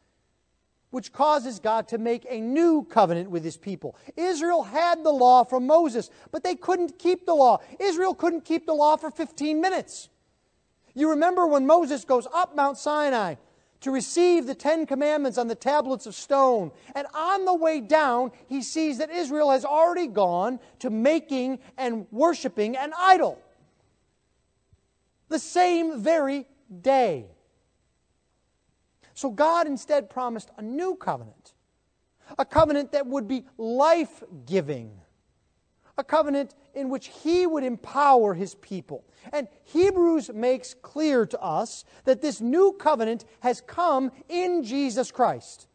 which 0.95 1.13
causes 1.13 1.59
God 1.59 1.89
to 1.89 1.99
make 1.99 2.25
a 2.31 2.41
new 2.41 2.85
covenant 2.85 3.29
with 3.29 3.43
his 3.43 3.57
people. 3.57 3.97
Israel 4.17 4.63
had 4.63 5.03
the 5.03 5.11
law 5.11 5.43
from 5.43 5.67
Moses, 5.67 6.09
but 6.31 6.45
they 6.45 6.55
couldn't 6.55 7.01
keep 7.01 7.27
the 7.27 7.35
law. 7.35 7.59
Israel 7.81 8.15
couldn't 8.15 8.45
keep 8.45 8.65
the 8.65 8.75
law 8.75 8.97
for 8.97 9.11
15 9.11 9.61
minutes. 9.61 10.09
You 10.95 11.11
remember 11.11 11.49
when 11.49 11.67
Moses 11.67 12.05
goes 12.05 12.29
up 12.33 12.55
Mount 12.55 12.79
Sinai 12.79 13.35
to 13.81 13.91
receive 13.91 14.47
the 14.47 14.55
Ten 14.55 14.87
Commandments 14.87 15.37
on 15.37 15.49
the 15.49 15.57
tablets 15.57 16.07
of 16.07 16.15
stone. 16.15 16.71
And 16.95 17.09
on 17.13 17.45
the 17.45 17.57
way 17.57 17.81
down, 17.81 18.31
he 18.49 18.63
sees 18.63 18.99
that 18.99 19.11
Israel 19.11 19.51
has 19.51 19.65
already 19.65 20.07
gone 20.07 20.61
to 20.79 20.91
making 20.91 21.59
and 21.77 22.07
worshiping 22.13 22.77
an 22.77 22.93
idol. 22.97 23.43
The 25.29 25.41
same 25.41 26.01
very 26.01 26.47
day. 26.83 27.34
So 29.15 29.31
God 29.31 29.67
instead 29.67 30.11
promised 30.11 30.51
a 30.59 30.63
new 30.63 30.97
covenant, 30.97 31.55
a 32.39 32.45
covenant 32.45 32.93
that 32.93 33.07
would 33.07 33.29
be 33.29 33.47
life 33.57 34.23
giving, 34.45 35.01
a 35.97 36.05
covenant 36.05 36.55
in 36.75 36.89
which 36.89 37.07
He 37.23 37.47
would 37.47 37.63
empower 37.63 38.35
His 38.35 38.57
people. 38.57 39.05
And 39.33 39.47
Hebrews 39.63 40.33
makes 40.35 40.75
clear 40.75 41.25
to 41.27 41.41
us 41.41 41.85
that 42.05 42.21
this 42.21 42.41
new 42.41 42.73
covenant 42.73 43.25
has 43.41 43.61
come 43.61 44.11
in 44.29 44.65
Jesus 44.65 45.13
Christ. 45.13 45.69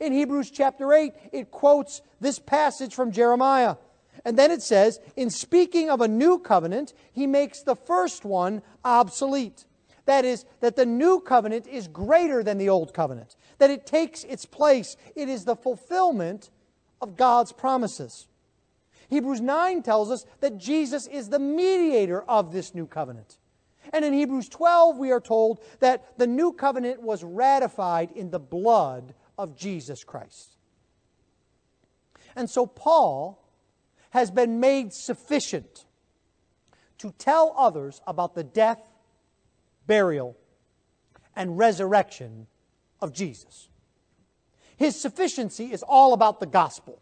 In 0.00 0.12
Hebrews 0.12 0.50
chapter 0.50 0.92
8, 0.92 1.12
it 1.32 1.50
quotes 1.50 2.00
this 2.20 2.38
passage 2.38 2.94
from 2.94 3.12
Jeremiah. 3.12 3.76
And 4.24 4.38
then 4.38 4.50
it 4.50 4.62
says, 4.62 5.00
in 5.16 5.30
speaking 5.30 5.90
of 5.90 6.00
a 6.00 6.08
new 6.08 6.38
covenant, 6.38 6.94
he 7.12 7.26
makes 7.26 7.62
the 7.62 7.76
first 7.76 8.24
one 8.24 8.62
obsolete. 8.84 9.66
That 10.06 10.24
is, 10.24 10.44
that 10.60 10.76
the 10.76 10.86
new 10.86 11.20
covenant 11.20 11.66
is 11.66 11.88
greater 11.88 12.42
than 12.42 12.58
the 12.58 12.68
old 12.68 12.94
covenant, 12.94 13.36
that 13.58 13.70
it 13.70 13.86
takes 13.86 14.24
its 14.24 14.46
place. 14.46 14.96
It 15.14 15.28
is 15.28 15.44
the 15.44 15.56
fulfillment 15.56 16.50
of 17.00 17.16
God's 17.16 17.52
promises. 17.52 18.28
Hebrews 19.08 19.40
9 19.40 19.82
tells 19.82 20.10
us 20.10 20.24
that 20.40 20.58
Jesus 20.58 21.06
is 21.06 21.28
the 21.28 21.38
mediator 21.38 22.22
of 22.22 22.52
this 22.52 22.74
new 22.74 22.86
covenant. 22.86 23.38
And 23.92 24.04
in 24.04 24.12
Hebrews 24.12 24.48
12, 24.48 24.96
we 24.96 25.12
are 25.12 25.20
told 25.20 25.60
that 25.80 26.18
the 26.18 26.26
new 26.26 26.52
covenant 26.52 27.02
was 27.02 27.22
ratified 27.22 28.10
in 28.12 28.30
the 28.30 28.40
blood 28.40 29.14
of 29.38 29.56
Jesus 29.56 30.02
Christ. 30.02 30.56
And 32.34 32.50
so 32.50 32.66
Paul 32.66 33.42
has 34.10 34.30
been 34.30 34.60
made 34.60 34.92
sufficient 34.92 35.84
to 36.98 37.12
tell 37.18 37.54
others 37.56 38.00
about 38.06 38.34
the 38.34 38.44
death 38.44 38.80
burial, 39.86 40.36
and 41.34 41.58
resurrection 41.58 42.46
of 43.00 43.12
Jesus. 43.12 43.68
His 44.76 45.00
sufficiency 45.00 45.72
is 45.72 45.82
all 45.82 46.12
about 46.12 46.40
the 46.40 46.46
gospel. 46.46 47.00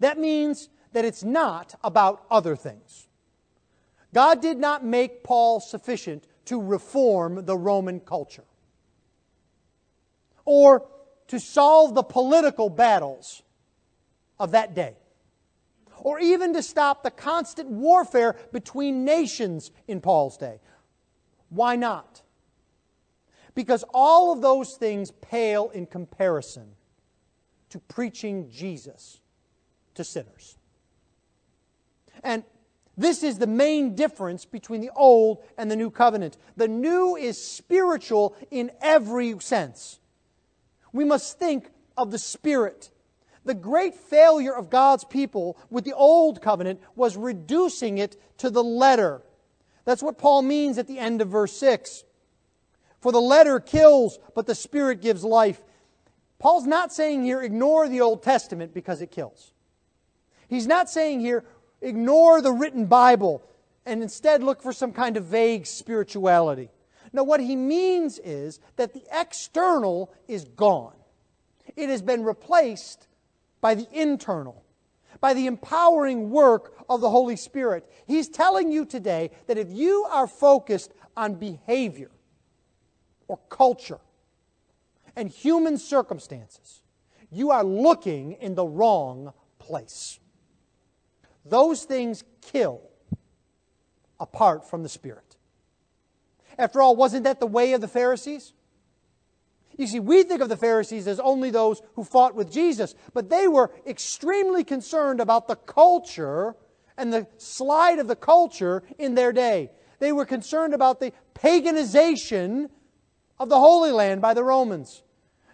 That 0.00 0.18
means 0.18 0.68
that 0.92 1.04
it's 1.04 1.22
not 1.22 1.74
about 1.84 2.24
other 2.30 2.56
things. 2.56 3.06
God 4.12 4.42
did 4.42 4.58
not 4.58 4.84
make 4.84 5.22
Paul 5.22 5.60
sufficient 5.60 6.26
to 6.46 6.60
reform 6.60 7.44
the 7.44 7.56
Roman 7.56 8.00
culture 8.00 8.44
or 10.44 10.86
to 11.28 11.38
solve 11.38 11.94
the 11.94 12.02
political 12.02 12.68
battles 12.68 13.42
of 14.38 14.50
that 14.50 14.74
day 14.74 14.96
or 15.98 16.18
even 16.18 16.54
to 16.54 16.62
stop 16.62 17.02
the 17.02 17.10
constant 17.10 17.68
warfare 17.68 18.34
between 18.52 19.04
nations 19.04 19.70
in 19.86 20.00
Paul's 20.00 20.36
day. 20.36 20.58
Why 21.50 21.76
not? 21.76 22.22
Because 23.54 23.84
all 23.92 24.32
of 24.32 24.40
those 24.40 24.76
things 24.76 25.10
pale 25.10 25.70
in 25.70 25.86
comparison 25.86 26.70
to 27.70 27.78
preaching 27.80 28.50
Jesus 28.50 29.20
to 29.94 30.04
sinners. 30.04 30.56
And 32.22 32.44
this 32.96 33.22
is 33.22 33.38
the 33.38 33.46
main 33.46 33.94
difference 33.94 34.44
between 34.44 34.80
the 34.80 34.90
old 34.94 35.42
and 35.56 35.70
the 35.70 35.76
new 35.76 35.90
covenant. 35.90 36.36
The 36.56 36.68
new 36.68 37.16
is 37.16 37.42
spiritual 37.42 38.36
in 38.50 38.70
every 38.80 39.38
sense. 39.40 39.98
We 40.92 41.04
must 41.04 41.38
think 41.38 41.70
of 41.96 42.10
the 42.10 42.18
Spirit. 42.18 42.90
The 43.44 43.54
great 43.54 43.94
failure 43.94 44.54
of 44.54 44.70
God's 44.70 45.04
people 45.04 45.56
with 45.70 45.84
the 45.84 45.94
old 45.94 46.42
covenant 46.42 46.80
was 46.94 47.16
reducing 47.16 47.98
it 47.98 48.20
to 48.38 48.50
the 48.50 48.62
letter 48.62 49.22
that's 49.90 50.02
what 50.02 50.18
Paul 50.18 50.42
means 50.42 50.78
at 50.78 50.86
the 50.86 50.98
end 50.98 51.20
of 51.20 51.28
verse 51.28 51.52
6. 51.56 52.04
For 53.00 53.10
the 53.10 53.20
letter 53.20 53.58
kills, 53.58 54.18
but 54.34 54.46
the 54.46 54.54
Spirit 54.54 55.00
gives 55.00 55.24
life. 55.24 55.60
Paul's 56.38 56.66
not 56.66 56.92
saying 56.92 57.24
here, 57.24 57.42
ignore 57.42 57.88
the 57.88 58.00
Old 58.00 58.22
Testament 58.22 58.72
because 58.72 59.02
it 59.02 59.10
kills. 59.10 59.52
He's 60.48 60.66
not 60.66 60.88
saying 60.88 61.20
here, 61.20 61.44
ignore 61.80 62.40
the 62.40 62.52
written 62.52 62.86
Bible 62.86 63.42
and 63.84 64.02
instead 64.02 64.42
look 64.42 64.62
for 64.62 64.72
some 64.72 64.92
kind 64.92 65.16
of 65.16 65.24
vague 65.24 65.66
spirituality. 65.66 66.70
No, 67.12 67.24
what 67.24 67.40
he 67.40 67.56
means 67.56 68.20
is 68.20 68.60
that 68.76 68.94
the 68.94 69.02
external 69.12 70.12
is 70.28 70.44
gone. 70.44 70.94
It 71.74 71.88
has 71.88 72.02
been 72.02 72.22
replaced 72.22 73.08
by 73.60 73.74
the 73.74 73.88
internal 73.92 74.62
by 75.20 75.34
the 75.34 75.46
empowering 75.46 76.30
work 76.30 76.74
of 76.88 77.00
the 77.00 77.10
Holy 77.10 77.36
Spirit. 77.36 77.88
He's 78.06 78.28
telling 78.28 78.72
you 78.72 78.84
today 78.84 79.30
that 79.46 79.58
if 79.58 79.68
you 79.70 80.06
are 80.10 80.26
focused 80.26 80.92
on 81.16 81.34
behavior 81.34 82.10
or 83.28 83.38
culture 83.48 84.00
and 85.14 85.28
human 85.28 85.76
circumstances, 85.76 86.82
you 87.30 87.50
are 87.50 87.64
looking 87.64 88.32
in 88.32 88.54
the 88.54 88.64
wrong 88.64 89.32
place. 89.58 90.18
Those 91.44 91.84
things 91.84 92.24
kill 92.40 92.82
apart 94.18 94.68
from 94.68 94.82
the 94.82 94.88
Spirit. 94.88 95.36
After 96.58 96.82
all, 96.82 96.96
wasn't 96.96 97.24
that 97.24 97.40
the 97.40 97.46
way 97.46 97.72
of 97.72 97.80
the 97.80 97.88
Pharisees? 97.88 98.52
You 99.76 99.86
see, 99.86 100.00
we 100.00 100.22
think 100.22 100.40
of 100.40 100.48
the 100.48 100.56
Pharisees 100.56 101.06
as 101.06 101.20
only 101.20 101.50
those 101.50 101.80
who 101.94 102.04
fought 102.04 102.34
with 102.34 102.52
Jesus, 102.52 102.94
but 103.14 103.30
they 103.30 103.48
were 103.48 103.72
extremely 103.86 104.64
concerned 104.64 105.20
about 105.20 105.48
the 105.48 105.56
culture 105.56 106.54
and 106.96 107.12
the 107.12 107.26
slide 107.38 107.98
of 107.98 108.08
the 108.08 108.16
culture 108.16 108.82
in 108.98 109.14
their 109.14 109.32
day. 109.32 109.70
They 109.98 110.12
were 110.12 110.26
concerned 110.26 110.74
about 110.74 111.00
the 111.00 111.12
paganization 111.34 112.68
of 113.38 113.48
the 113.48 113.58
Holy 113.58 113.90
Land 113.90 114.20
by 114.20 114.34
the 114.34 114.44
Romans. 114.44 115.02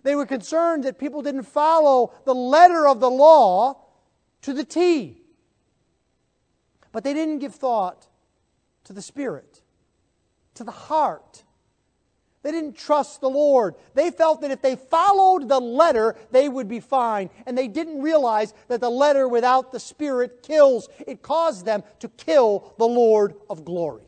They 0.02 0.14
were 0.14 0.26
concerned 0.26 0.84
that 0.84 0.98
people 0.98 1.22
didn't 1.22 1.44
follow 1.44 2.12
the 2.24 2.34
letter 2.34 2.86
of 2.86 3.00
the 3.00 3.10
law 3.10 3.80
to 4.42 4.52
the 4.52 4.64
T. 4.64 5.22
But 6.92 7.04
they 7.04 7.12
didn't 7.12 7.38
give 7.38 7.54
thought 7.54 8.08
to 8.84 8.92
the 8.92 9.02
Spirit, 9.02 9.62
to 10.54 10.64
the 10.64 10.70
heart 10.70 11.44
They 12.46 12.52
didn't 12.52 12.76
trust 12.76 13.20
the 13.20 13.28
Lord. 13.28 13.74
They 13.94 14.12
felt 14.12 14.40
that 14.42 14.52
if 14.52 14.62
they 14.62 14.76
followed 14.76 15.48
the 15.48 15.58
letter, 15.58 16.14
they 16.30 16.48
would 16.48 16.68
be 16.68 16.78
fine. 16.78 17.28
And 17.44 17.58
they 17.58 17.66
didn't 17.66 18.00
realize 18.00 18.54
that 18.68 18.80
the 18.80 18.88
letter 18.88 19.26
without 19.26 19.72
the 19.72 19.80
Spirit 19.80 20.44
kills. 20.44 20.88
It 21.08 21.22
caused 21.22 21.66
them 21.66 21.82
to 21.98 22.08
kill 22.08 22.72
the 22.78 22.86
Lord 22.86 23.34
of 23.50 23.64
glory. 23.64 24.04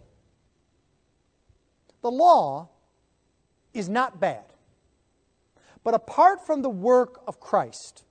The 2.01 2.13
law 2.13 2.69
is 3.75 3.89
not 3.89 4.21
bad. 4.21 4.45
But 5.83 5.95
apart 5.95 6.47
from 6.47 6.63
the 6.63 6.71
work 6.71 7.21
of 7.27 7.41
Christ, 7.41 8.05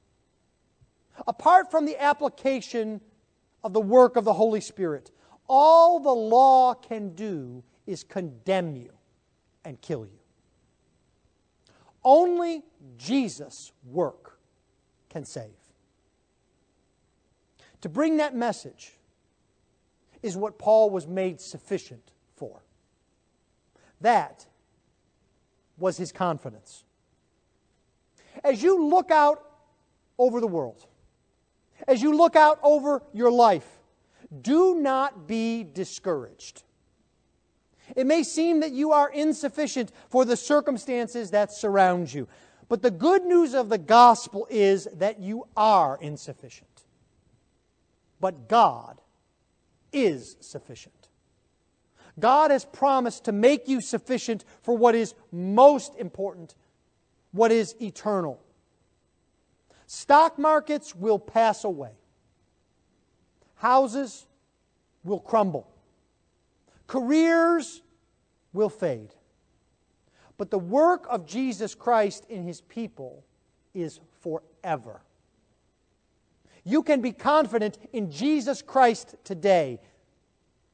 apart 1.26 1.72
from 1.72 1.86
the 1.86 2.04
application 2.04 3.00
of 3.64 3.72
the 3.72 3.80
work 3.80 4.18
of 4.18 4.26
the 4.26 4.34
Holy 4.34 4.60
Spirit, 4.60 5.10
all 5.48 6.02
the 6.02 6.12
law 6.12 6.74
can 6.74 7.16
do 7.16 7.64
is 7.86 8.04
condemn 8.04 8.76
you 8.76 8.92
and 9.64 9.80
kill 9.82 10.06
you. 10.06 10.17
Only 12.04 12.64
Jesus' 12.98 13.72
work 13.86 14.40
can 15.10 15.26
save. 15.26 15.52
To 17.82 17.90
bring 17.90 18.18
that 18.18 18.36
message 18.36 18.94
is 20.24 20.36
what 20.36 20.58
Paul 20.58 20.90
was 20.90 21.08
made 21.08 21.40
sufficient 21.40 22.12
for. 22.36 22.62
That 24.02 24.46
was 25.78 25.98
his 25.98 26.12
confidence. 26.12 26.84
As 28.44 28.62
you 28.62 28.88
look 28.88 29.12
out 29.12 29.44
over 30.18 30.40
the 30.40 30.48
world, 30.48 30.86
as 31.88 32.02
you 32.02 32.16
look 32.16 32.36
out 32.36 32.60
over 32.64 33.04
your 33.14 33.32
life, 33.32 33.68
do 34.42 34.76
not 34.76 35.28
be 35.28 35.64
discouraged. 35.64 36.64
It 37.96 38.06
may 38.06 38.24
seem 38.24 38.60
that 38.60 38.72
you 38.72 38.92
are 38.92 39.10
insufficient 39.10 39.92
for 40.10 40.26
the 40.26 40.38
circumstances 40.38 41.32
that 41.32 41.52
surround 41.52 42.14
you, 42.14 42.28
but 42.70 42.82
the 42.82 42.92
good 42.92 43.26
news 43.26 43.54
of 43.54 43.70
the 43.70 43.78
gospel 43.78 44.48
is 44.50 44.88
that 44.96 45.20
you 45.20 45.48
are 45.56 45.98
insufficient. 46.02 46.84
But 48.20 48.50
God 48.50 49.00
is 49.94 50.36
sufficient. 50.42 50.94
God 52.20 52.52
has 52.52 52.66
promised 52.66 53.26
to 53.26 53.32
make 53.32 53.68
you 53.68 53.80
sufficient 53.80 54.44
for 54.64 54.76
what 54.76 54.96
is 54.96 55.14
most 55.32 55.96
important, 55.98 56.56
what 57.32 57.52
is 57.52 57.76
eternal. 57.80 58.42
Stock 59.86 60.38
markets 60.38 60.96
will 60.96 61.20
pass 61.20 61.64
away. 61.64 61.92
Houses 63.56 64.26
will 65.04 65.20
crumble. 65.20 65.68
Careers 66.88 67.82
will 68.54 68.70
fade. 68.70 69.14
But 70.38 70.52
the 70.52 70.60
work 70.60 71.06
of 71.10 71.26
Jesus 71.26 71.76
Christ 71.76 72.26
in 72.30 72.44
his 72.44 72.62
people 72.62 73.24
is 73.74 74.00
forever. 74.22 75.02
You 76.64 76.84
can 76.84 77.02
be 77.02 77.12
confident 77.12 77.78
in 77.94 78.12
Jesus 78.12 78.62
Christ 78.62 79.16
today 79.24 79.80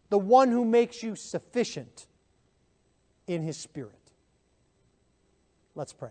the 0.09 0.17
one 0.17 0.51
who 0.51 0.65
makes 0.65 1.01
you 1.01 1.15
sufficient 1.15 2.07
in 3.27 3.41
his 3.41 3.57
spirit. 3.57 4.11
Let's 5.75 5.93
pray. 5.93 6.09